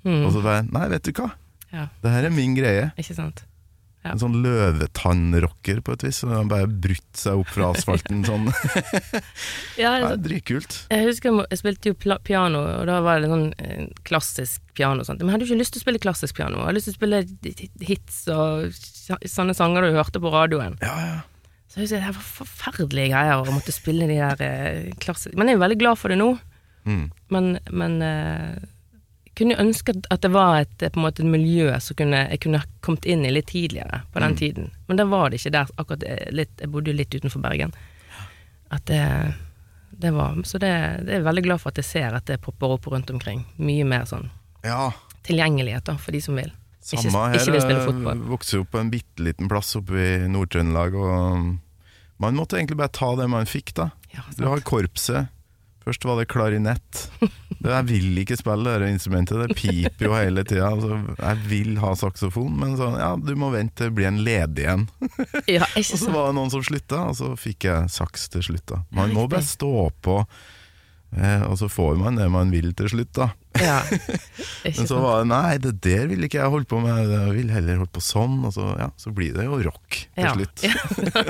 [0.04, 1.30] mm, og så bare Nei, vet du hva,
[1.72, 2.90] Ja, det her er min greie.
[3.00, 3.46] ikke sant.
[4.04, 8.50] En sånn løvetannrocker på et vis, Som han bare brutt seg opp fra asfalten sånn.
[9.80, 10.76] Ja, Det er dritkult.
[10.92, 15.08] Jeg husker jeg spilte jo piano, og da var det sånn eh, klassisk piano og
[15.08, 15.22] sånt.
[15.22, 16.60] Men jeg hadde jo ikke lyst til å spille klassisk piano.
[16.60, 17.22] Jeg hadde lyst til å spille
[17.88, 18.82] hits og
[19.30, 20.76] sånne sanger du hørte på radioen.
[20.84, 21.22] Ja, ja.
[21.68, 25.48] Så jeg husker det var forferdelige greier å måtte spille de der eh, klassiske Men
[25.50, 26.28] jeg er jo veldig glad for det nå.
[26.84, 27.04] Mm.
[27.34, 28.52] Men, men eh,
[29.34, 32.40] kunne ønske at- det var et, eh, på en måte et miljø som kunne, jeg
[32.40, 34.70] kunne kommet inn i litt tidligere på den tiden.
[34.88, 35.66] Men da var det ikke der.
[35.78, 37.72] akkurat eh, litt, Jeg bodde jo litt utenfor Bergen.
[38.70, 39.34] At det,
[39.98, 40.70] det var Så det,
[41.06, 43.44] det er jeg veldig glad for at jeg ser at det popper opp rundt omkring.
[43.58, 44.30] Mye mer sånn
[44.64, 44.92] ja.
[45.24, 46.50] tilgjengelighet da, for de som vil.
[46.84, 47.38] Ikke, Samme her.
[47.38, 48.18] ikke vil spille fotball.
[48.28, 51.58] Vokste opp på en bitte liten plass oppe i Nord-Trøndelag, og
[52.20, 53.90] man måtte egentlig bare ta det man fikk, da.
[54.14, 55.28] Ja, Du har korpset,
[55.84, 57.02] Først var det klarinett.
[57.20, 60.70] Det, jeg vil ikke spille det instrumentet, det piper jo hele tida.
[60.72, 64.22] Altså, jeg vil ha saksofon, men sånn, ja, du må vente til det blir en
[64.24, 64.86] ledig en.
[65.50, 68.64] Ja, Og så var det noen som slutta, og så fikk jeg saks til slutt.
[68.72, 69.70] da Man må bare stå
[70.04, 70.18] på,
[71.16, 73.28] eh, og så får man det man vil til slutt, da.
[73.60, 73.78] Ja.
[74.64, 77.52] Men så var det nei, det der vil ikke jeg holde på med, jeg vil
[77.54, 78.40] heller holde på sånn.
[78.48, 80.32] Og så, ja, så blir det jo rock til Ja.
[80.34, 80.64] slutt.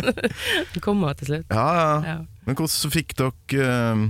[0.74, 1.50] Det kommer til slutt.
[1.52, 1.94] Ja, ja.
[2.14, 2.18] Ja.
[2.46, 4.04] Men hvordan fikk dere uh,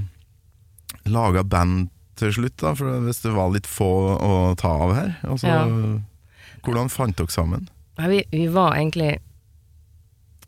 [1.06, 2.74] laga band til slutt, da?
[2.78, 5.14] For hvis det var litt få å ta av her.
[5.26, 5.64] Altså, Ja.
[6.64, 7.68] Hvordan fant dere sammen?
[7.98, 9.18] Ja, vi, vi var egentlig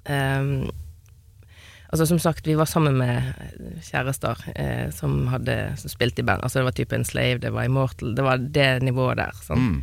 [0.08, 0.70] um,
[1.92, 3.34] Altså Som sagt, vi var sammen med
[3.84, 6.42] kjærester eh, som, hadde, som spilt i band.
[6.42, 9.36] Altså Det var typen Enslave, det var Immortal, det var det nivået der.
[9.46, 9.62] Sånn.
[9.62, 9.76] Mm.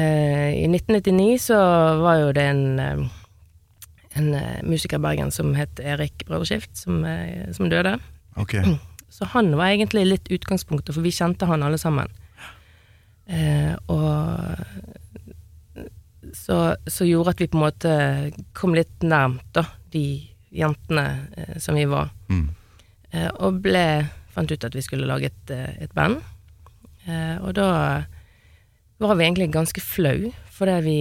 [0.00, 1.58] Eh, I 1999 så
[2.00, 3.04] var jo det en, eh,
[4.22, 7.98] en eh, musiker i Bergen som het Erik Brødreskift, som, eh, som døde.
[8.40, 8.56] Ok.
[9.10, 12.08] Så han var egentlig litt utgangspunktet, for vi kjente han alle sammen.
[13.26, 14.56] Eh, og
[16.34, 17.92] så, så gjorde at vi på en måte
[18.56, 20.04] kom litt nærmt, da, de
[20.54, 22.10] jentene eh, som vi var.
[22.30, 22.48] Mm.
[23.10, 23.84] Eh, og ble
[24.30, 26.20] fant ut at vi skulle lage et, eh, et band.
[27.06, 27.68] Eh, og da
[29.00, 30.98] var vi egentlig ganske flau fordi vi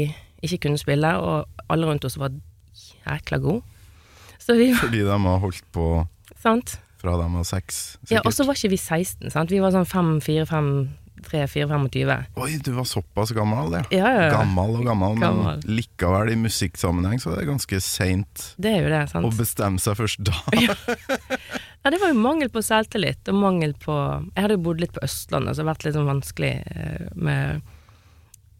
[0.47, 2.31] ikke kunne spille, og alle rundt oss var
[3.03, 3.61] jækla gode.
[4.39, 6.07] Så vi var Fordi de har holdt på
[6.39, 6.79] Sant?
[6.99, 9.53] Fra de var seks, Ja, og så var ikke vi 16, sant.
[9.53, 10.69] Vi var sånn 5, 4, 5,
[11.25, 12.11] 3, 4, 25.
[12.39, 13.81] Oi, du var såpass gammel, ja.
[13.91, 14.33] Ja, ja, ja.
[14.37, 15.49] Gammel og gammel, Gammel.
[15.63, 19.99] men likevel i musikksammenheng så er det ganske seint Det jo det, å bestemme seg
[19.99, 20.35] først da.
[20.59, 24.95] Ja, det var jo mangel på selvtillit, og mangel på Jeg hadde jo bodd litt
[24.95, 27.61] på Østlandet, så det har vært litt sånn vanskelig eh, med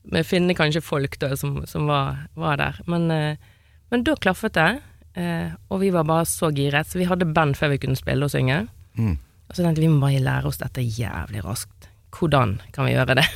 [0.10, 2.80] med å finne kanskje folk da, som, som var, var der.
[2.90, 3.50] Men, eh,
[3.92, 4.70] men da klaffet det,
[5.16, 6.88] eh, og vi var bare så giret.
[6.88, 8.68] Så vi hadde band før vi kunne spille og synge.
[8.98, 9.18] Mm.
[9.50, 11.88] Og så tenkte vi vi må bare lære oss dette jævlig raskt.
[12.14, 13.26] Hvordan kan vi gjøre det?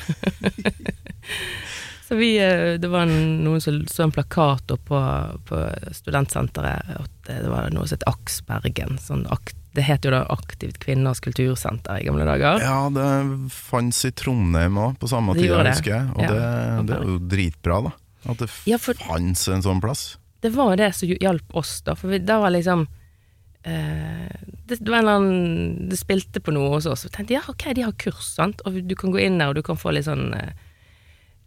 [2.08, 5.00] så vi, eh, det var noen som så en plakat på,
[5.48, 5.60] på
[5.96, 8.98] studentsenteret, at det var noe som het Aks Bergen.
[9.02, 12.60] Sånn akt, det het jo da Aktivt kvinners kultursenter i gamle dager.
[12.62, 13.08] Ja, det
[13.54, 16.10] fantes i Trondheim òg, på samme tid, husker jeg.
[16.14, 16.34] Og Ja.
[16.34, 17.94] det, det er jo dritbra, da.
[18.30, 20.14] At det Ja, for- fantes en sånn plass.
[20.44, 22.86] Det var det som hjalp oss, da, for vi, da var liksom
[23.64, 24.28] eh,
[24.68, 27.44] det, det var en eller annen Det spilte på noe hos oss, vi tenkte ja,
[27.48, 29.96] ok, de har kurs, sant, og du kan gå inn der, og du kan få
[29.96, 30.52] litt sånn eh,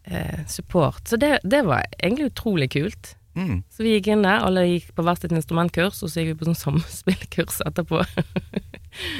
[0.08, 1.04] eh, support.
[1.08, 3.14] Så det, det var egentlig utrolig kult.
[3.36, 3.60] Mm.
[3.68, 6.38] Så vi gikk inn der, alle gikk på hvert sitt instrumentkurs, og så gikk vi
[6.40, 8.04] på sånn samspillkurs etterpå.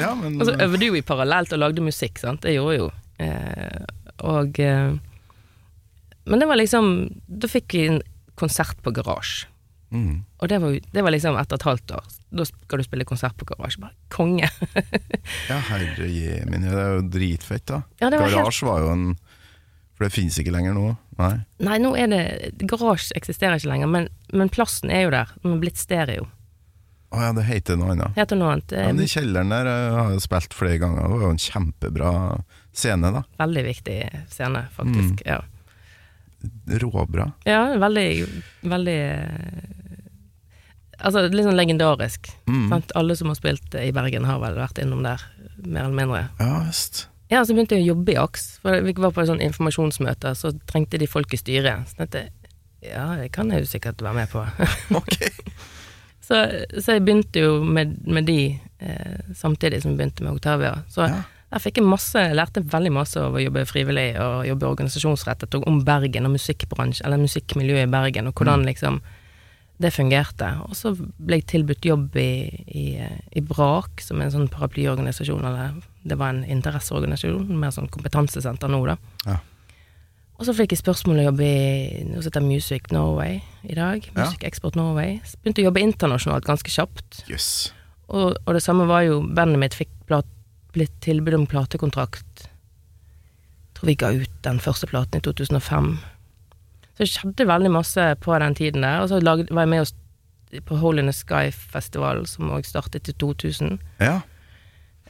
[0.01, 2.87] Ja, men og så øvde jo vi parallelt og lagde musikk, sant, det gjorde jo.
[3.21, 3.83] Eh,
[4.25, 4.95] og eh,
[6.25, 6.87] Men det var liksom
[7.29, 7.99] Da fikk vi en
[8.41, 9.51] konsert på garasje.
[9.97, 10.17] Mm.
[10.43, 12.11] Og det var, det var liksom etter et halvt år.
[12.37, 13.81] Da skal du spille konsert på garasje.
[13.83, 14.51] Bare konge.
[15.51, 17.83] Ja, herre jemin, det er jo dritfett, da.
[18.03, 19.09] Ja, var helt- var jo en
[19.97, 20.91] For det finnes ikke lenger nå.
[21.17, 21.35] Nei.
[21.65, 22.23] Nei, nå er det
[22.69, 25.31] Garasje eksisterer ikke lenger, men, men plassen er jo der.
[25.41, 26.27] Den er blitt stereo.
[27.15, 28.13] Å ja, det heter noe annet.
[28.19, 28.73] Heter noe annet.
[28.77, 31.07] Ja, men I kjelleren der eh, har jeg spilt flere ganger.
[31.07, 32.11] Det var jo en kjempebra
[32.77, 33.23] scene, da.
[33.41, 33.99] veldig viktig
[34.35, 35.23] scene, faktisk.
[35.23, 35.29] Mm.
[35.31, 35.39] Ja.
[36.83, 37.31] Råbra.
[37.49, 38.09] ja, veldig,
[38.69, 39.86] veldig eh,
[41.05, 42.31] Altså litt sånn legendarisk.
[42.49, 42.71] Mm.
[42.97, 45.21] Alle som har spilt i Bergen, har vel vært innom der,
[45.65, 46.23] mer eller mindre.
[46.41, 47.07] Ja just.
[47.29, 48.45] Ja, så begynte jeg å jobbe i AKS.
[48.63, 51.89] For vi var på et sånn informasjonsmøte, så trengte de folk i styret.
[51.91, 52.33] Så tenkte jeg
[52.87, 54.45] ja, det kan jeg jo sikkert være med på.
[55.01, 55.17] Ok.
[56.23, 56.39] så,
[56.79, 58.39] så jeg begynte jo med, med de
[58.79, 60.77] eh, samtidig som jeg begynte med Octavia.
[60.93, 61.23] Så Ja.
[61.51, 65.55] der fikk jeg masse, jeg lærte veldig masse av å jobbe frivillig og jobbe organisasjonsrettet
[65.59, 69.01] og om Bergen og musikkbransje, eller musikkmiljøet i Bergen, og hvordan liksom
[69.83, 70.49] det fungerte.
[70.65, 72.31] Og så ble jeg tilbudt jobb i,
[72.67, 72.87] i,
[73.37, 78.73] i BRAK, som er en sånn paraplyorganisasjon, eller det var en interesseorganisasjon, mer sånn kompetansesenter
[78.73, 78.97] nå, da.
[79.27, 79.37] Ja.
[80.37, 83.77] Og så fikk jeg spørsmål om å jobbe i noe som heter Music Norway i
[83.77, 84.05] dag.
[84.13, 84.29] Ja.
[84.45, 85.17] Export Norway.
[85.25, 87.23] Så Begynte å jobbe internasjonalt ganske kjapt.
[87.31, 87.71] Yes.
[88.13, 90.29] Og, og det samme var jo Bandet mitt fikk plat,
[90.77, 92.45] blitt tilbud om platekontrakt.
[92.45, 95.97] Jeg Tror vi ga ut den første platen i 2005.
[96.97, 99.03] Så det skjedde veldig masse på den tiden der.
[99.05, 99.93] Og så var jeg med oss
[100.65, 103.77] på Hole in the Sky-festival, som òg startet i 2000.
[104.01, 104.21] Ja.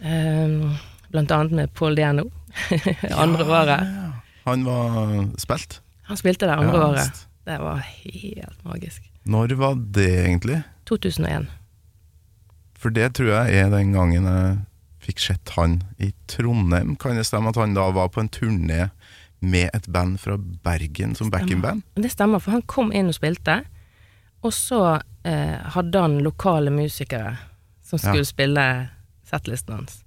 [0.03, 0.75] Um,
[1.15, 2.27] blant annet med Paul Diano.
[3.25, 3.87] andre året.
[3.87, 4.11] Ja.
[4.47, 5.81] Han var spilt.
[6.11, 7.27] Han spilte det andre Ja, året.
[7.47, 9.03] Det var helt magisk.
[9.23, 10.63] Når var det egentlig?
[10.87, 11.47] 2001.
[12.79, 14.57] For det tror jeg er den gangen jeg
[15.07, 16.97] fikk sett han i Trondheim.
[16.99, 18.89] Kan det stemme at han da var på en turné
[19.41, 21.83] med et band fra Bergen som backing-band?
[21.95, 23.61] Det stemmer, for han kom inn og spilte,
[24.43, 24.81] og så
[25.25, 27.37] eh, hadde han lokale musikere
[27.85, 28.31] som skulle Ja.
[28.31, 28.67] spille
[29.27, 30.03] settlisten hans.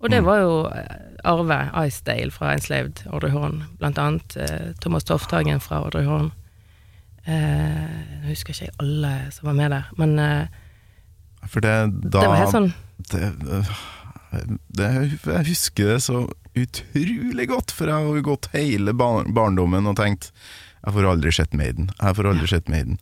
[0.00, 4.36] Og det var jo eh, Arve Icedale fra Enslaved Audrey Horn, blant annet.
[4.36, 6.32] Eh, Thomas Tofthagen fra Audrey Horn.
[7.26, 10.46] Eh, jeg husker ikke jeg alle som var med der, men eh,
[11.48, 11.72] For det
[12.12, 12.72] da det var helt sånn
[13.12, 13.64] det,
[14.76, 14.88] det,
[15.24, 19.96] Jeg husker det så utrolig godt, for jeg har jo gått hele bar barndommen og
[19.98, 20.30] tenkt
[20.84, 21.86] Jeg får aldri sett Maiden.
[22.00, 22.98] Jeg får aldri sett Maiden.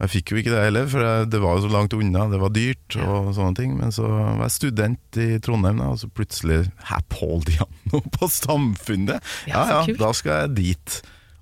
[0.00, 2.24] Og Jeg fikk jo ikke det heller, for jeg, det var jo så langt unna,
[2.32, 3.74] det var dyrt og sånne ting.
[3.78, 8.28] Men så var jeg student i Trondheim, da, og så plutselig Hæ, Paul Diano på
[8.32, 9.20] Samfunnet?
[9.46, 11.00] Ja, Ja ja, da skal jeg dit.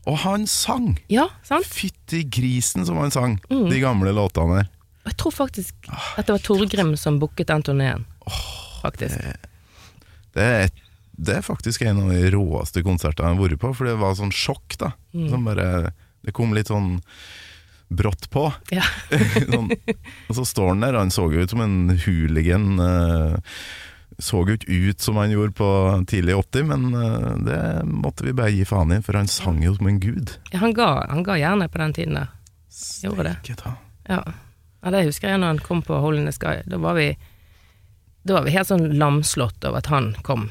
[0.09, 0.95] Og han sang!
[1.13, 1.67] Ja, sant?
[1.69, 3.69] Fytti grisen som han sang, Mm.
[3.71, 4.69] de gamle låtene der.
[5.09, 8.05] Jeg tror faktisk at det var Torgrim som booket den turneen.
[8.83, 9.17] Faktisk.
[10.37, 10.83] Det er, et,
[11.19, 14.15] det er faktisk en av de råeste konsertene jeg har vært på, for det var
[14.19, 14.93] sånn sjokk, da.
[15.17, 15.29] Mm.
[15.33, 15.69] Som bare
[16.23, 16.99] Det kom litt sånn
[17.89, 18.45] brått på.
[18.75, 18.85] Ja.
[19.53, 19.71] sånn,
[20.29, 22.79] og så står han der, han så jo ut som en hooligan.
[22.85, 23.55] eh,
[24.19, 25.71] så jo ikke ut som han gjorde på
[26.11, 29.75] tidlig 80, men eh, det måtte vi bare gi faen i, for han sang jo
[29.77, 30.35] som en gud.
[30.53, 32.27] Ja, han, ga, han ga jernet på den tiden da.
[33.03, 33.37] Gjorde det.
[34.09, 34.23] Ja.
[34.23, 36.61] ja, det husker jeg når han kom på Hole in the Sky.
[36.69, 37.13] Da var vi,
[38.27, 40.51] da var vi helt sånn lamslått over at han kom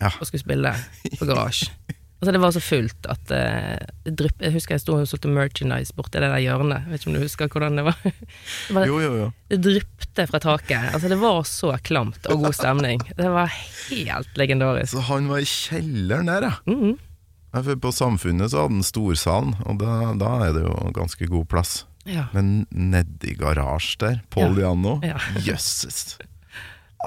[0.00, 0.10] Ja.
[0.18, 0.74] og skulle spille
[1.18, 1.72] på Garasje.
[2.20, 5.30] Altså Det var så fullt at uh, det drypp, Jeg husker jeg sto og solgte
[5.32, 6.84] merchandise borti det der hjørnet.
[6.84, 8.00] Jeg vet ikke om du husker hvordan det var?
[8.04, 9.28] Det, var, Jo, jo, jo.
[9.48, 10.90] det dryppte fra taket.
[10.92, 13.00] Altså Det var så klamt og god stemning.
[13.16, 13.48] Det var
[13.88, 14.92] helt legendarisk.
[14.92, 16.52] Så han var i kjelleren der, ja.
[16.68, 17.62] Mm -hmm.
[17.62, 21.46] for På Samfunnet så hadde han storsalen, og da, da er det jo ganske god
[21.46, 21.86] plass.
[22.04, 22.26] Ja.
[22.32, 25.16] Men nedi garasje der, Paul Diano, Ja.
[25.36, 26.18] jøsses.
[26.20, 26.26] Ja,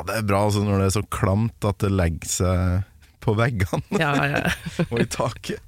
[0.01, 2.89] det er bra altså, når det er så klamt at det legger seg
[3.23, 4.41] på veggene Ja, ja.
[4.91, 5.62] og i taket.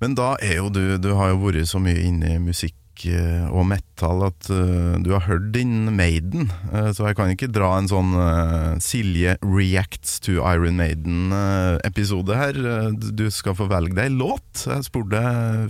[0.00, 2.76] Men da er jo du Du har jo vært så mye inne i musikk
[3.08, 7.48] eh, og metal at uh, du har hørt din Maiden, uh, så jeg kan ikke
[7.52, 12.60] dra en sånn uh, Silje reacts to Iron Maiden-episode her.
[12.92, 14.66] Du skal få velge deg låt.
[14.66, 15.22] Jeg spurte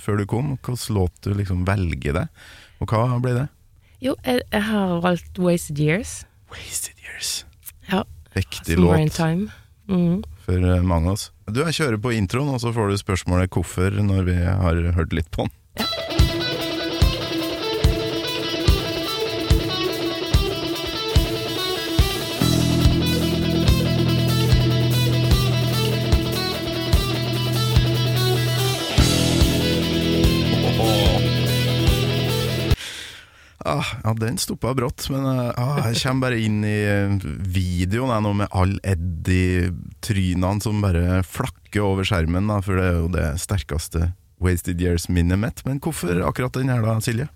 [0.03, 2.43] før du kom hvilken låt du liksom velger deg,
[2.83, 3.47] og hva ble det?
[4.03, 6.25] Jo, jeg, jeg har valgt Wasted Years.
[6.51, 7.45] Wasted Years.
[7.91, 8.05] Ja.
[8.69, 9.51] In låt Time.
[9.91, 10.23] Mm.
[10.45, 11.31] for eh, mange av oss.
[11.51, 15.13] Du, Jeg kjører på introen, og så får du spørsmålet hvorfor når vi har hørt
[15.17, 15.57] litt på den.
[33.71, 37.13] Ah, ja, den stoppa brått, men eh, ah, jeg kommer bare inn i eh,
[37.55, 42.99] videoen jeg nå med alle Eddie-trynene som bare flakker over skjermen, da, for det er
[42.99, 44.11] jo det sterkeste
[44.43, 45.63] Wasted Years-minnet mitt.
[45.69, 47.29] Men hvorfor akkurat den her da, Silje?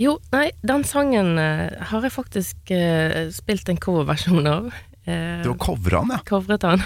[0.00, 4.72] Jo, nei, den sangen eh, har jeg faktisk uh, spilt en coverversjon av.
[5.06, 6.22] Uh, Du har covra den, ja?
[6.26, 6.82] Covret den.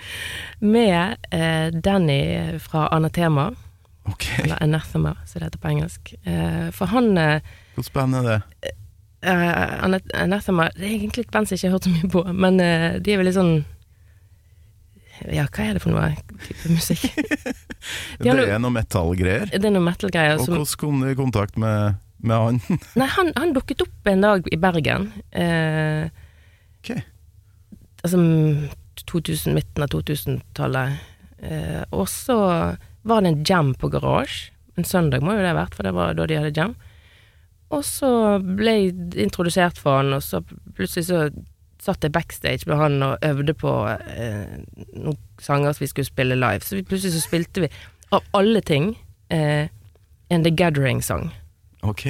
[0.76, 2.20] Med uh, Danny
[2.62, 3.50] fra Anatema,
[4.06, 6.12] Ok, eller Anathema, som det heter på engelsk.
[6.78, 7.08] For han
[7.76, 8.40] Hvilket band er det?
[9.26, 9.84] Uh,
[10.22, 12.60] Anathema Det er egentlig et band som jeg ikke har hørt så mye på, men
[12.60, 13.52] uh, de er veldig sånn
[15.32, 16.10] Ja, hva er det for noe
[16.44, 17.06] type musikk?
[18.20, 19.48] De Det er noe metal-greier.
[19.52, 22.60] Det er noe metal-greier Og som hvordan kom du i kontakt med, med han?
[23.00, 25.10] Nei, han, han dukket opp en dag i Bergen.
[25.32, 26.08] Uh,
[26.86, 26.92] Ok.
[28.04, 28.68] altså mm,
[29.10, 31.00] 2000, midten av 2000-tallet.
[31.42, 32.36] Uh, og så
[33.06, 34.52] var det en jam på Garasje.
[34.76, 36.76] En søndag må jo det ha vært, for det var da de hadde jam.
[37.74, 38.08] Og så
[38.42, 38.92] ble jeg
[39.26, 40.40] introdusert for han, og så
[40.76, 41.24] plutselig så
[41.82, 44.54] satt jeg backstage med han og øvde på eh,
[44.94, 46.62] noen sanger som vi skulle spille live.
[46.64, 47.70] Så vi, plutselig så spilte vi,
[48.14, 48.92] av alle ting,
[49.34, 49.66] eh,
[50.30, 51.28] en The Gathering-sang
[51.82, 52.06] Ok.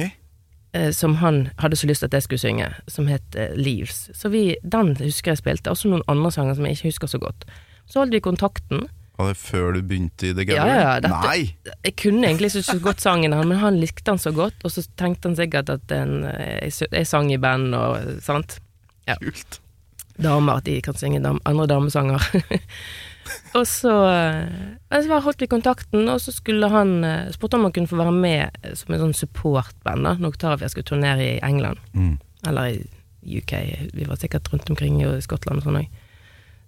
[0.73, 4.09] eh, som han hadde så lyst til at jeg skulle synge, som het eh, Leaves.
[4.13, 7.21] Så vi, den husker jeg spilte, også noen andre sanger som jeg ikke husker så
[7.21, 7.45] godt.
[7.87, 8.87] Så holdt vi kontakten.
[9.17, 10.81] Var det før du begynte i The Ja, Gathering?
[10.81, 11.73] ja, dette- Nei!
[11.87, 14.71] Jeg kunne egentlig ikke så godt sangen, hans, men han likte han så godt, og
[14.71, 18.59] så tenkte han sikkert at en, eh, jeg, jeg sang i band og sant.
[19.07, 19.15] Ja.
[19.23, 19.59] Kult.
[20.21, 22.21] Damer, at de kan synge dam, andre damesanger.
[23.57, 27.73] og så eh, så holdt vi kontakten, og så skulle han eh, spurte om han
[27.73, 31.81] kunne få være med som en sånn supportband da, når Octavia skulle turnere i England.
[31.93, 32.17] Mm.
[32.47, 33.53] Eller i UK,
[33.97, 35.89] vi var sikkert rundt omkring i Skottland og sånn òg.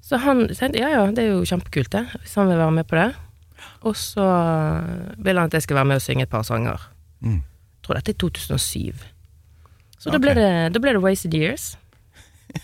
[0.02, 2.88] Så han tenkte ja ja, det er jo kjempekult det, hvis han vil være med
[2.90, 3.10] på det.
[3.88, 4.26] Og så
[5.18, 6.82] vil han at jeg skal være med og synge et par sanger.
[7.20, 7.42] Mm.
[7.42, 9.04] Jeg tror dette er 2007.
[10.00, 10.16] Så okay.
[10.16, 11.74] da, ble det, da ble det Wasted Years,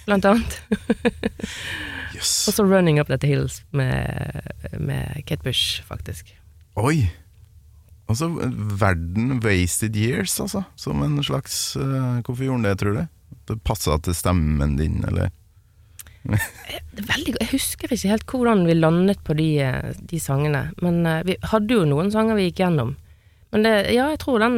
[0.06, 0.58] blant annet.
[2.16, 2.48] yes.
[2.48, 4.48] Og så Running Up That Hills med,
[4.80, 6.32] med Kate Bush, faktisk.
[6.80, 7.10] Oi!
[8.06, 8.28] Altså,
[8.80, 10.62] verden wasted years, altså.
[10.78, 13.06] Som en slags uh, Hvorfor gjorde han det, tror du?
[13.50, 15.34] Det passa til stemmen din, eller?
[16.96, 21.24] Veldig, jeg husker ikke helt hvordan vi landet på de, eh, de sangene, men eh,
[21.28, 22.94] vi hadde jo noen sanger vi gikk gjennom.
[23.54, 24.56] Men det, ja, jeg tror den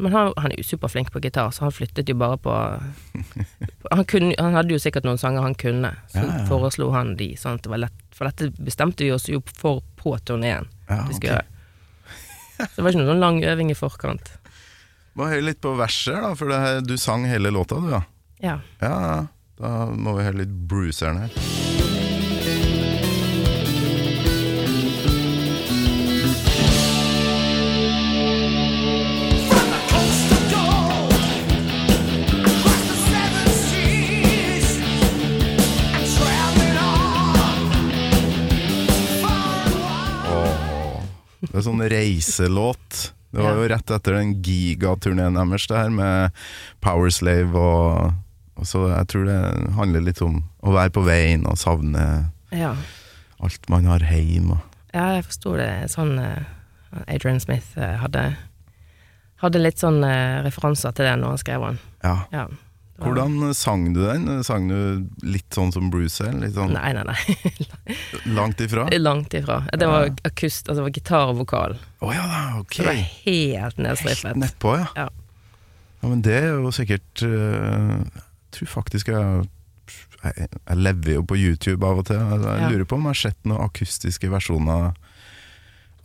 [0.00, 2.52] Men han, han er jo superflink på gitar, så han flyttet jo bare på
[3.92, 6.46] han, kunne, han hadde jo sikkert noen sanger han kunne, så Ja, ja.
[6.48, 7.32] foreslo han de.
[7.36, 10.68] Sånn det var lett, for dette bestemte vi oss jo for på turneen.
[10.88, 11.18] Ja, vi ok.
[11.18, 11.46] skulle gjøre.
[12.58, 14.32] Så det var ikke noen sånn lang øving i forkant.
[15.18, 18.02] Må høre litt på verset, da, for her, du sang hele låta, du, ja.
[18.40, 18.58] Ja.
[18.80, 19.18] Ja, ja.
[19.58, 21.67] Da må vi høre litt Bruceren her.
[41.48, 43.12] Det er sånn reiselåt.
[43.30, 46.38] Det var jo rett etter den gigaturneen deres, det her med
[46.80, 48.14] Powerslave og,
[48.56, 49.40] og Så jeg tror det
[49.76, 52.04] handler litt om å være på veien og savne
[52.50, 52.72] ja.
[53.44, 54.56] alt man har hjemme.
[54.94, 56.48] Ja, jeg forsto det sånn eh,
[57.06, 58.30] Adrian Smith eh, hadde
[59.38, 61.76] Hadde litt sånn eh, referanser til det når han skrev den.
[62.02, 62.14] Ja.
[62.34, 62.46] Ja.
[62.98, 64.26] Hvordan sang du den?
[64.46, 66.24] Sang du litt sånn som Bruce?
[66.26, 66.48] Hale?
[66.50, 67.58] Sånn Nei, nei, nei.
[68.38, 68.88] langt ifra?
[68.98, 69.60] Langt ifra.
[69.70, 71.76] Det var akust, altså det var gitar og vokal.
[72.02, 72.24] Oh, ja
[72.58, 72.74] ok.
[72.74, 74.40] Så det var helt nedstrippet.
[74.42, 74.88] Nedpå, ja.
[74.98, 75.08] Ja.
[76.00, 79.46] Ja, Men det er jo sikkert øh, Jeg tror faktisk jeg
[80.18, 82.18] jeg, jeg lever jo på YouTube av og til.
[82.18, 84.96] Jeg, jeg lurer på om jeg har sett noen akustiske versjoner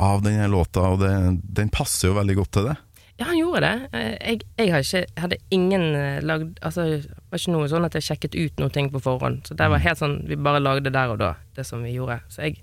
[0.04, 1.14] av denne låta, og det,
[1.58, 2.76] den passer jo veldig godt til det.
[3.20, 3.90] Ja, han gjorde det.
[3.94, 7.86] Eh, Jeg, jeg hadde, ikke, hadde ingen eh, lagd Altså, det var ikke noe sånn
[7.86, 9.44] at jeg sjekket ut noe ting på forhånd.
[9.48, 12.20] Så det var helt sånn Vi bare lagde der og da, det som vi gjorde.
[12.34, 12.58] Så jeg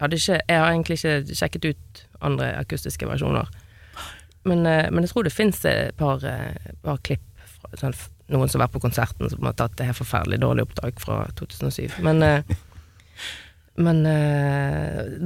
[0.00, 3.52] hadde ikke Jeg har egentlig ikke sjekket ut andre akustiske versjoner.
[4.48, 6.24] Men, eh, men jeg tror det fins et par,
[6.82, 7.94] par klipp fra sånn,
[8.32, 11.26] noen som har vært på konserten som har tatt det her forferdelig dårlige opptak fra
[11.38, 12.00] 2007.
[12.02, 12.44] Men
[13.76, 14.02] Men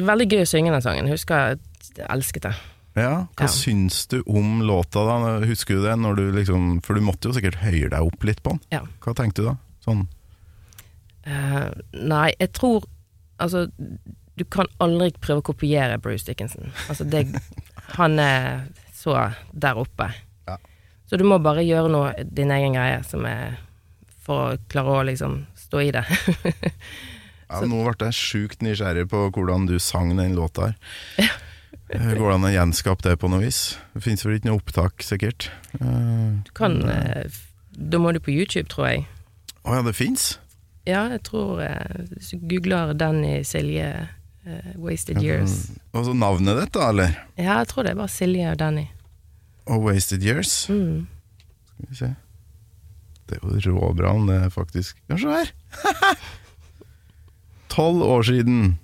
[0.06, 1.08] veldig gøy å synge den sangen.
[1.10, 2.52] Husker jeg elsket det.
[2.96, 3.52] Ja, Hva Ja.
[3.52, 5.38] syns du om låta, da?
[5.46, 5.96] Husker du det?
[6.00, 8.60] Når du liksom, for du måtte jo sikkert høye deg opp litt på den.
[8.72, 8.80] Ja.
[9.04, 9.56] Hva tenkte du da?
[9.84, 10.06] Sånn
[11.26, 12.84] Uh, nei, jeg tror
[13.42, 13.64] Altså,
[14.38, 16.70] du kan aldri prøve å kopiere Bruce Dickinson.
[16.88, 17.24] Altså, det
[17.98, 19.16] Han er så
[19.52, 20.06] der oppe.
[20.46, 20.56] Ja.
[21.10, 23.58] Så du må bare gjøre noe din egen greie, som er
[24.22, 26.06] For å klare å liksom stå i det.
[27.46, 31.28] Ja, nå ble jeg sjukt nysgjerrig på hvordan du sang den låta her.
[31.90, 33.76] Eh, Går det an å gjenskape det på noe vis?
[33.94, 35.50] Det fins vel ikke noe opptak, sikkert?
[35.78, 39.04] Eh, Du kan eh, f- Da må du på YouTube, tror jeg.
[39.66, 40.38] Å ja, det fins?
[40.86, 44.08] Ja, jeg tror eh, Hvis du googler Danny Silje
[44.46, 47.14] uh, 'Wasted Years' Og så navnet ditt, da, eller?
[47.38, 48.86] Ja, jeg tror det er bare Silje og Danny.
[49.66, 50.68] Og Wasted Years?
[50.70, 51.06] Mm.
[51.74, 52.10] Skal vi se.
[53.26, 55.50] Det er jo råbra om det faktisk Ja, se her!
[57.68, 58.78] Tolv år siden.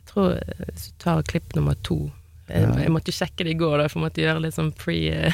[0.00, 2.10] Jeg tror eh, hvis du tar klipp nummer to
[2.48, 2.74] Jeg, Ja.
[2.82, 4.96] jeg måtte jo sjekke det i går, da, for jeg måtte gjøre litt sånn pre,
[5.12, 5.32] eh,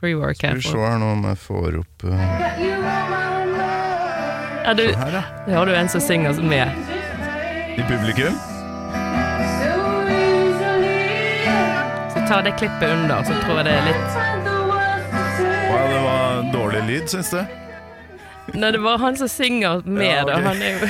[0.00, 0.56] pre-work Skal her.
[0.56, 2.10] vi se her nå om jeg får opp uh...
[4.64, 5.22] Ja, du, Her, ja.
[5.56, 6.68] har du en som synger med.
[7.78, 8.34] I publikum.
[12.12, 14.18] Så ta det klippet under, så tror jeg det er litt
[15.70, 17.40] ja, det var dårlig lyd, syns du?
[18.58, 20.34] Nei, det var han som synger med, Ja, okay.
[20.34, 20.48] da.
[20.48, 20.88] Han er jo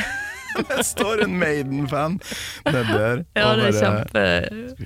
[0.71, 2.19] Det står en Maiden-fan
[2.67, 3.23] nedi der.
[3.39, 4.25] Ja, det er kjempe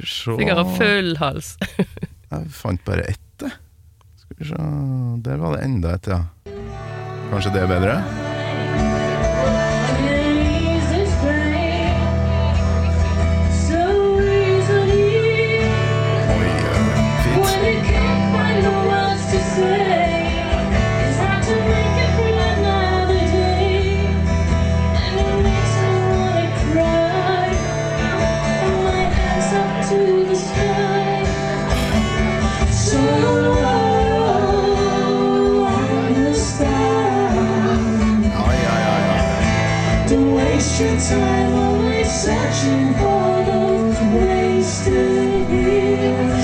[0.05, 1.55] Synger av full hals.
[2.35, 3.53] Jeg fant bare ett, jeg.
[4.19, 4.63] Skal vi se
[5.29, 6.23] Der var det enda et, ja.
[7.31, 8.24] Kanskje det er bedre?
[40.95, 46.43] Your always searching for those wasted years.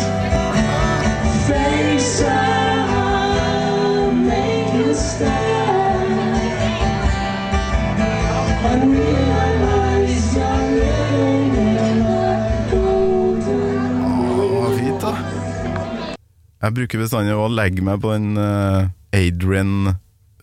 [1.46, 6.50] Face up, make a stand.
[8.70, 14.02] Unrealized, I'm living in a golden
[14.34, 15.14] Å, fint, da.
[16.60, 18.90] Jeg bruker bestandig å legge meg på den eh,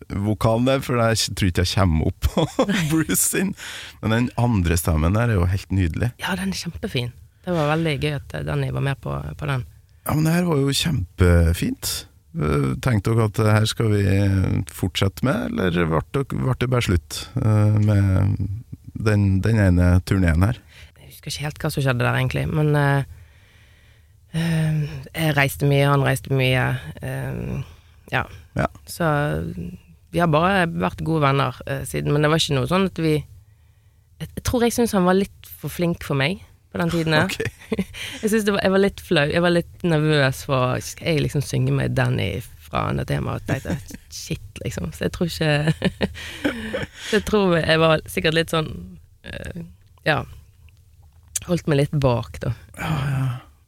[0.08, 2.46] Adrian-vokalen der, for jeg tror ikke jeg kommer opp på
[2.92, 3.56] Bruce sin.
[4.02, 6.12] Men den andre stemmen der er jo helt nydelig.
[6.20, 7.14] Ja, den er kjempefin.
[7.46, 9.66] Det var veldig gøy at eh, Danny var med på, på den.
[10.06, 12.08] Ja, men det her var jo kjempefint.
[12.38, 14.04] Eh, Tenkte dere at her skal vi
[14.72, 18.48] fortsette med, eller ble det, ble det bare slutt eh, med
[18.98, 20.60] den, den ene turneen her?
[20.98, 23.06] Jeg husker ikke helt hva som skjedde der, egentlig, men eh,
[24.38, 26.66] jeg reiste mye, han reiste mye.
[27.02, 27.64] Uh,
[28.12, 28.26] ja.
[28.58, 28.68] Ja.
[28.86, 29.08] Så
[30.12, 33.00] vi har bare vært gode venner eh, siden, men det var ikke noe sånn at
[33.04, 36.40] vi Jeg, jeg tror jeg syns han var litt for flink for meg
[36.72, 37.14] på den tiden.
[37.14, 37.26] her.
[37.32, 37.84] Ok.
[38.24, 41.74] Jeg syns jeg var litt flau, jeg var litt nervøs for Skal jeg liksom synge
[41.76, 43.44] med Danny fra temaet?
[43.44, 43.76] Og tenkte
[44.14, 44.90] shit, liksom.
[44.96, 45.52] Så jeg tror ikke
[47.08, 48.72] Så jeg tror jeg var sikkert litt sånn
[49.28, 49.62] eh,
[50.08, 50.22] Ja.
[51.48, 52.54] Holdt meg litt bak, da.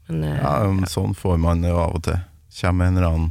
[0.10, 2.20] Men eh, Ja, men sånn får man jo av og til.
[2.60, 3.30] Kommer en eller annen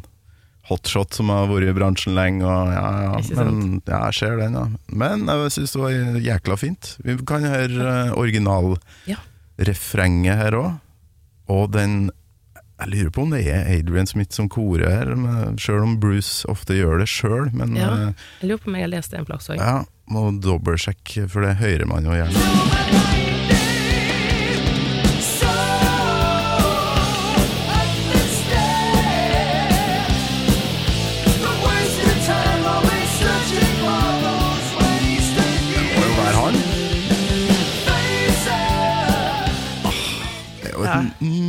[0.68, 4.52] hotshot som har vært i bransjen lenge, og ja, ja, men ja, jeg ser den,
[4.58, 4.66] ja.
[4.92, 5.90] Men jeg syns det var
[6.26, 6.84] jækla fint.
[7.06, 10.36] Vi kan høre uh, originalrefrenget Ja.
[10.44, 10.70] her òg.
[11.48, 12.10] Og den
[12.78, 15.08] Jeg lurer på om det er Adrian Smith som korer her,
[15.58, 17.48] sjøl om Bruce ofte gjør det sjøl.
[17.74, 17.88] Ja.
[17.90, 19.58] eh, jeg lurer på om jeg har lest det en plass òg.
[19.58, 22.38] ja, må dobbeltsjekke, for det hører man jo gjerne.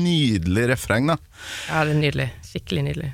[0.09, 1.17] Nydelig refreng, da.
[1.69, 2.29] Ja, det er nydelig.
[2.49, 3.13] Skikkelig nydelig.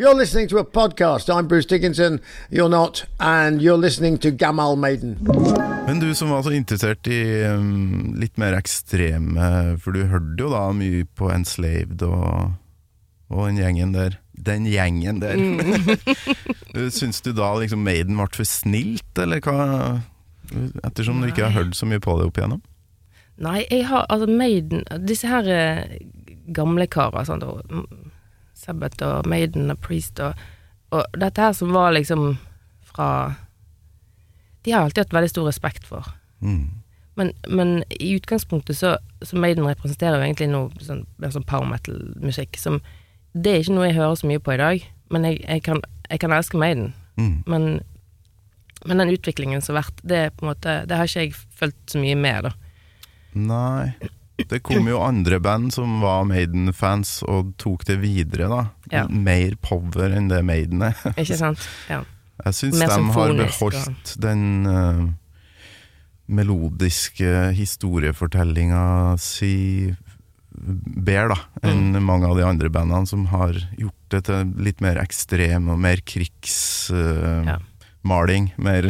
[0.00, 1.28] You're listening to a podcast.
[1.28, 2.20] I'm Bruce Dickinson.
[2.48, 3.04] You're not.
[3.18, 5.18] And you're listening to Gamal Maiden.
[5.86, 10.48] Men du som var så interessert i um, litt mer ekstreme For du hørte jo
[10.52, 12.54] da mye på Enslaved og,
[13.28, 14.16] og den gjengen der.
[14.32, 15.36] Den gjengen der.
[16.98, 20.00] Syns du da liksom Maiden ble for snilt, eller hva?
[20.80, 22.64] Ettersom du ikke har hørt så mye på det opp igjennom?
[23.40, 25.96] Nei, jeg har altså Maiden Disse her eh,
[26.52, 27.44] gamle karer, sånn
[28.60, 30.36] Sabbath og Maiden og Priest og,
[30.92, 32.34] og dette her som var liksom
[32.84, 33.08] fra
[34.64, 36.10] De har alltid hatt veldig stor respekt for.
[36.44, 36.82] Mm.
[37.16, 42.58] Men, men i utgangspunktet så, så Maiden representerer jo egentlig noe sånn, sånn power metal-musikk
[42.60, 42.80] som
[43.32, 44.84] Det er ikke noe jeg hører så mye på i dag,
[45.14, 46.92] men jeg, jeg, kan, jeg kan elske Maiden.
[47.20, 47.36] Mm.
[47.46, 47.66] Men,
[48.84, 52.18] men den utviklingen som har vært, det, måte, det har ikke jeg fulgt så mye
[52.18, 52.54] med, da.
[53.34, 53.92] Nei.
[54.48, 58.62] Det kom jo andre band som var Maiden-fans og tok det videre, da.
[58.92, 59.02] Ja.
[59.08, 60.96] Mer power enn det Maiden er.
[61.20, 61.60] Ikke sant?
[61.90, 62.02] Ja.
[62.46, 65.02] Jeg syns de har beholdt den uh,
[66.30, 69.94] melodiske historiefortellinga si
[70.60, 72.02] bedre, da, enn Mm.
[72.04, 76.00] mange av de andre bandene som har gjort det til litt mer ekstrem og mer
[76.00, 77.46] krigsmaling.
[77.46, 77.58] Ja.
[78.58, 78.84] mer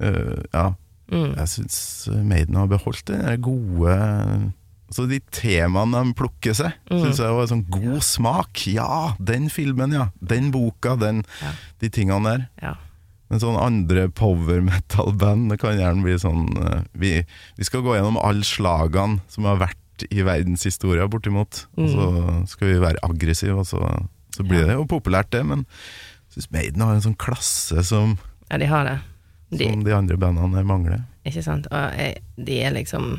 [0.00, 0.74] uh, Ja.
[1.10, 1.32] Mm.
[1.36, 1.78] Jeg syns
[2.22, 3.94] Maiden har beholdt den gode
[4.90, 7.00] Altså De temaene de plukker seg, Mm.
[7.04, 8.66] syns jeg var sånn god smak.
[8.66, 10.08] Ja, den filmen, ja.
[10.20, 11.52] Den boka, den, Ja.
[11.78, 12.48] de tingene der.
[12.60, 12.74] Ja.
[13.30, 17.24] Men sånn andre power metal-band, det kan gjerne bli sånn eh, vi,
[17.56, 19.76] vi skal gå gjennom alle slagene som har vært
[20.10, 21.66] i verdenshistoria, bortimot.
[21.78, 23.78] Og så skal vi være aggressive, og så,
[24.34, 24.66] så blir Mm.
[24.66, 24.66] Ja.
[24.66, 25.44] det jo populært, det.
[25.46, 25.66] Men
[26.34, 28.18] jeg syns Maiden har en sånn klasse som,
[28.50, 28.98] ja, de har det.
[29.50, 31.02] De, som de andre bandene mangler.
[31.26, 31.66] Ikke sant?
[31.74, 33.16] Og jeg, de er liksom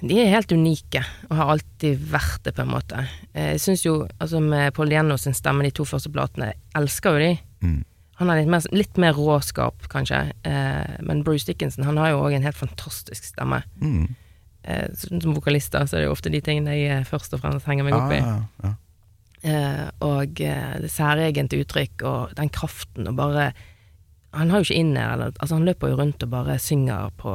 [0.00, 3.04] De er helt unike, og har alltid vært det, på en måte.
[3.36, 7.20] Jeg syns jo, altså med Paul Jenno sin stemme, de to første platene, elsker jo
[7.26, 7.32] de.
[7.62, 7.80] Mm.
[8.22, 12.22] Han har litt mer, litt mer råskap, kanskje, eh, men Bruce Dickinson han har jo
[12.24, 13.60] òg en helt fantastisk stemme.
[13.82, 14.08] Mm.
[14.62, 17.42] Eh, som vokalist da, så er det jo ofte de tingene jeg eh, først og
[17.42, 18.20] fremst henger meg opp i.
[18.22, 18.72] Ja, ja.
[19.42, 23.48] Eh, og eh, det særegent uttrykk og den kraften og bare
[24.32, 27.34] Han har jo ikke inne eller Altså, han løper jo rundt og bare synger på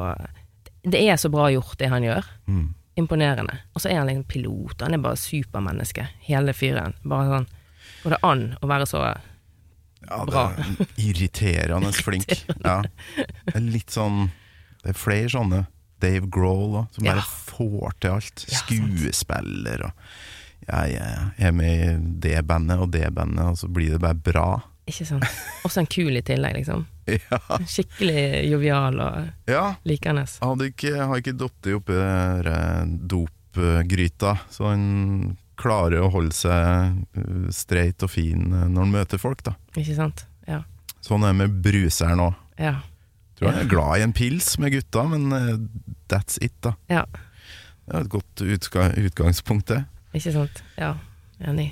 [0.84, 2.26] Det er så bra gjort, det han gjør.
[2.48, 2.74] Mm.
[2.98, 3.60] Imponerende.
[3.76, 4.82] Og så er han liksom pilot.
[4.82, 6.96] Han er bare supermenneske, hele fyren.
[7.06, 7.48] Bare sånn
[8.04, 9.02] Går det an å være så
[10.08, 10.52] Ja, Bra.
[10.58, 12.30] er irriterende flink.
[12.64, 12.82] Ja.
[13.18, 14.30] Det er litt sånn
[14.84, 15.66] Det er flere sånne.
[16.00, 17.14] Dave Grohl òg, som Ja.
[17.16, 18.46] bare får til alt.
[18.50, 18.58] Ja.
[18.64, 19.92] Skuespiller og
[20.68, 24.16] jeg, jeg er med i det bandet og det bandet, og så blir det bare
[24.20, 24.48] bra.
[24.88, 25.26] Ikke sant?
[25.68, 26.86] Også en kul i tillegg, liksom.
[27.08, 27.40] Ja.
[27.64, 29.64] Skikkelig jovial og ja.
[29.88, 30.26] likende.
[30.44, 32.82] Hadde ikke, har ikke datt oppi eh,
[33.12, 34.84] dopgryta, så han
[35.58, 39.56] klarer å holde seg eh, streit og fin eh, når han møter folk, da.
[39.76, 40.26] Ikke sant?
[40.48, 40.62] Ja.
[41.04, 42.36] Sånn er det med bruseren òg.
[42.60, 42.76] Ja.
[43.40, 45.32] Tror han er glad i en pils med gutta, men
[46.12, 46.76] that's it, da.
[46.92, 47.06] ja.
[47.88, 49.86] Det er et godt utgangspunkt, det.
[50.18, 50.60] Ikke sant?
[50.76, 50.98] Ja.
[51.40, 51.70] Enig.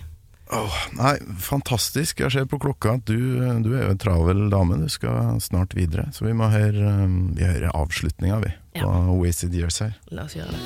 [0.53, 2.19] Oh, nei, fantastisk.
[2.21, 3.17] Jeg ser på klokka at du,
[3.65, 4.77] du, er jo en travel dame.
[4.77, 6.05] Du skal snart videre.
[6.13, 8.51] Så vi må høre, um, vi hører avslutninga, vi.
[8.77, 8.91] På ja.
[9.17, 9.93] Wasted Years her.
[10.13, 10.59] La oss gjøre det.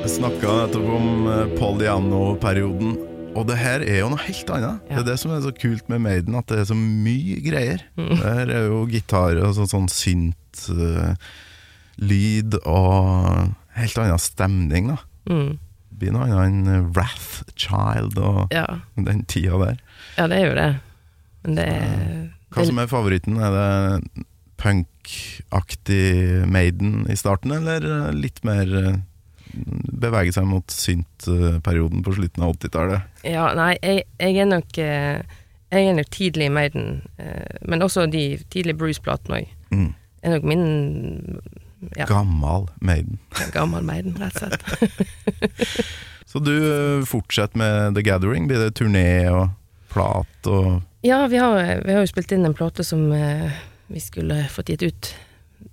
[0.00, 3.09] Jeg snakka nettopp om eh, Paul Diano-perioden.
[3.38, 4.80] Og det her er jo noe helt annet.
[4.90, 4.96] Ja.
[4.96, 7.84] Det er det som er så kult med Maiden, at det er så mye greier.
[7.96, 11.14] Det her er jo gitar og sånn, sånn synt eh,
[12.02, 14.98] lyd og helt annen stemning, da.
[15.30, 15.52] Mm.
[15.90, 18.66] Det blir noe annet enn Wrath Child og Ja.
[18.96, 19.76] den tida der.
[20.18, 20.68] ja, det er jo det.
[21.44, 23.36] Men det er Hva som er favoritten?
[23.38, 24.24] Er det
[24.60, 28.96] punkaktig Maiden i starten, eller eh, litt mer eh,
[30.00, 33.22] bevege seg mot synt-perioden på slutten av 80-tallet?
[33.28, 35.38] Ja, nei, jeg, jeg er nok eh,
[35.70, 36.86] Jeg er nok tidlig i Maiden,
[37.22, 39.50] eh, men også de tidlige Bruce-platene òg.
[39.70, 39.90] Mm.
[40.22, 40.64] Er nok min
[41.96, 43.20] ja, Gammal Maiden.
[43.54, 45.54] gammel Maiden, rett og slett.
[46.30, 48.48] Så du eh, fortsetter med The Gathering?
[48.50, 49.48] Blir det turné og
[49.90, 53.08] plat og Ja, vi har, vi har jo spilt inn en plate som
[53.90, 55.14] vi skulle fått gitt ut.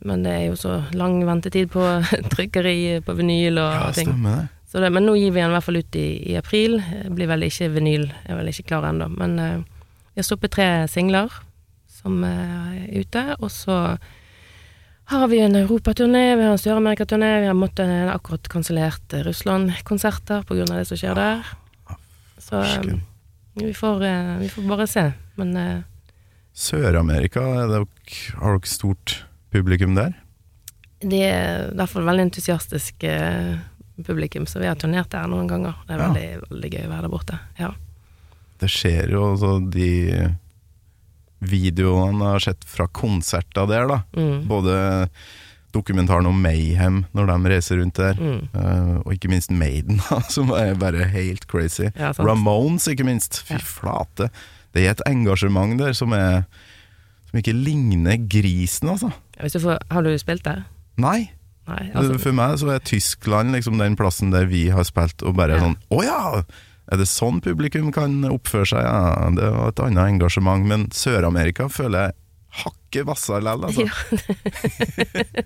[0.06, 1.82] Men det er jo så lang ventetid på
[2.34, 4.12] trykkeri, på vinyl og Ja, ting.
[4.12, 4.48] stemmer det.
[4.68, 4.92] Så det.
[4.92, 6.78] Men nå gir vi den i hvert fall ut i, i april.
[6.84, 9.08] Jeg blir vel ikke vinyl, jeg er vel ikke klar ennå.
[9.16, 9.58] Men eh,
[10.14, 11.32] vi har sluppet tre singler
[11.88, 13.24] som eh, er ute.
[13.40, 13.78] Og så
[15.08, 17.30] har vi en europaturné, vi har en Sør-Amerika-turné.
[17.46, 20.66] Vi har måttet eh, akkurat kansellert eh, Russland-konserter pga.
[20.68, 21.48] det som skjer der.
[22.44, 23.00] Så eh,
[23.58, 25.06] vi får, eh, vi får bare se.
[25.40, 25.80] Men eh,
[26.54, 29.22] Sør-Amerika, er har dere stort
[29.54, 30.14] publikum der?
[31.00, 33.58] det er i hvert fall veldig entusiastisk eh,
[34.06, 35.76] publikum, så vi har turnert der noen ganger.
[35.86, 36.08] Det er Ja.
[36.08, 37.40] veldig, veldig gøy å være der borte.
[37.60, 37.70] Ja.
[38.60, 39.90] Det skjer jo altså de
[41.46, 44.00] videoene jeg har sett fra konserter der, da.
[44.18, 44.48] Mm.
[44.50, 44.78] Både
[45.76, 48.50] dokumentaren om Mayhem når de reiser rundt der, Mm.
[48.56, 51.92] eh, og ikke minst Maiden, da, som er bare helt crazy.
[51.96, 52.12] Ja.
[52.18, 53.44] Ramones, ikke minst.
[53.46, 54.32] Fy flate.
[54.74, 56.46] Det er et engasjement der som er
[57.28, 59.10] Som ikke ligner grisen, altså.
[59.42, 60.64] Hvis du får, har du spilt der?
[60.98, 61.32] Nei.
[61.68, 65.36] Nei, altså, For meg så er Tyskland liksom den plassen der vi har spilt, og
[65.36, 65.66] bare Ja.
[65.66, 66.44] sånn Å ja!
[66.90, 68.80] Er det sånn publikum kan oppføre seg?
[68.86, 70.64] Ja, det var et annet engasjement.
[70.66, 72.14] Men Sør-Amerika føler jeg
[72.64, 73.84] hakket hvassere likevel, altså.
[73.84, 75.42] Ja.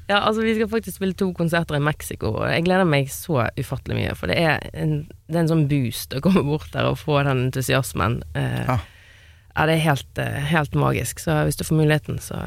[0.10, 3.44] ja, altså vi skal faktisk spille to konserter i Mexico, og jeg gleder meg så
[3.60, 4.94] ufattelig mye, for det er en,
[5.28, 8.22] det er en sånn boost å komme bort der og få den entusiasmen.
[8.34, 8.78] Eh, Ja.
[8.80, 9.66] ja.
[9.68, 12.40] det er helt, eh, helt magisk, så hvis du får muligheten, så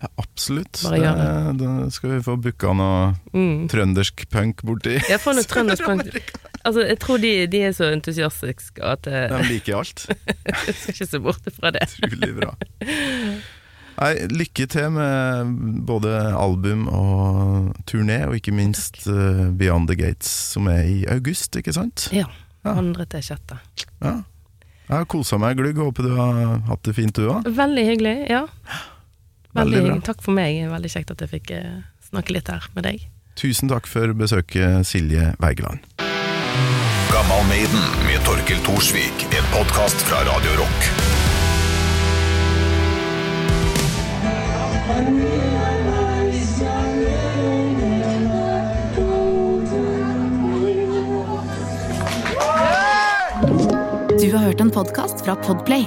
[0.00, 0.80] Ja, absolutt.
[0.80, 1.70] Bare gjør det.
[1.92, 3.68] Skal vi få booka noe mm.
[3.72, 4.96] trøndersk punk borti.
[4.96, 6.32] Jeg får noe trøndersk punk.
[6.64, 10.06] Altså, jeg tror de, de er så entusiastiske at eh, De liker alt.
[10.48, 11.86] jeg skal ikke se bort fra det.
[12.00, 12.52] Utrolig bra.
[14.00, 15.50] Nei, lykke til med
[15.88, 21.56] både album og turné, og ikke minst eh, Beyond the Gates, som er i august,
[21.60, 22.08] ikke sant?
[22.16, 22.24] Ja.
[22.64, 22.76] Ja.
[22.76, 23.60] Andre til sjette.
[24.00, 24.22] Ja.
[24.90, 27.46] Jeg har kosa meg glugg, håper du har hatt det fint du òg.
[27.56, 28.46] Veldig hyggelig, ja.
[29.54, 30.00] Veldig Veldig, bra.
[30.06, 30.60] takk for meg.
[30.70, 31.80] Veldig kjekt at jeg fikk eh,
[32.10, 33.06] snakke litt her med deg.
[33.40, 35.82] Tusen takk for besøket, Silje Wergeland.
[37.10, 39.26] Gammal Maiden med Torkel Thorsvik.
[39.34, 40.90] En podkast fra Radio Rock.
[54.20, 55.86] Du har hørt en podcast fra Podplay.